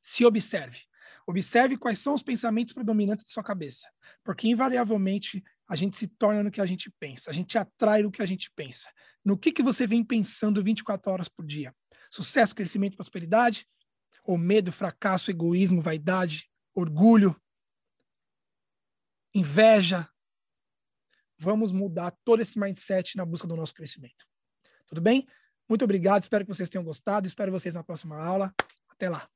Se 0.03 0.25
observe. 0.25 0.81
Observe 1.27 1.77
quais 1.77 2.01
são 2.01 2.15
os 2.15 2.23
pensamentos 2.23 2.75
predominantes 2.75 3.25
de 3.25 3.31
sua 3.31 3.45
cabeça, 3.45 3.89
porque 4.25 4.49
invariavelmente 4.49 5.43
a 5.69 5.77
gente 5.77 5.97
se 5.97 6.09
torna 6.09 6.43
no 6.43 6.51
que 6.51 6.61
a 6.61 6.67
gente 6.67 6.91
pensa, 6.99 7.31
a 7.31 7.33
gente 7.33 7.57
atrai 7.57 8.05
o 8.05 8.11
que 8.11 8.23
a 8.23 8.27
gente 8.27 8.51
pensa. 8.57 8.91
No 9.25 9.39
que, 9.39 9.53
que 9.53 9.63
você 9.63 9.87
vem 9.87 10.05
pensando 10.05 10.63
24 10.63 11.13
horas 11.13 11.29
por 11.29 11.47
dia? 11.47 11.73
Sucesso, 12.13 12.55
crescimento, 12.55 12.95
prosperidade? 12.95 13.67
Ou 14.23 14.37
medo, 14.37 14.71
fracasso, 14.71 15.31
egoísmo, 15.31 15.81
vaidade, 15.81 16.51
orgulho, 16.75 17.35
inveja? 19.35 20.07
Vamos 21.39 21.73
mudar 21.73 22.11
todo 22.23 22.43
esse 22.43 22.59
mindset 22.59 23.17
na 23.17 23.25
busca 23.25 23.49
do 23.49 23.57
nosso 23.57 23.73
crescimento. 23.73 24.27
Tudo 24.87 25.01
bem? 25.01 25.27
Muito 25.67 25.87
obrigado, 25.87 26.21
espero 26.21 26.45
que 26.45 26.55
vocês 26.55 26.69
tenham 26.69 26.85
gostado, 26.85 27.27
espero 27.27 27.51
vocês 27.51 27.73
na 27.73 27.83
próxima 27.83 28.23
aula. 28.23 28.55
Até 28.91 29.09
lá. 29.09 29.27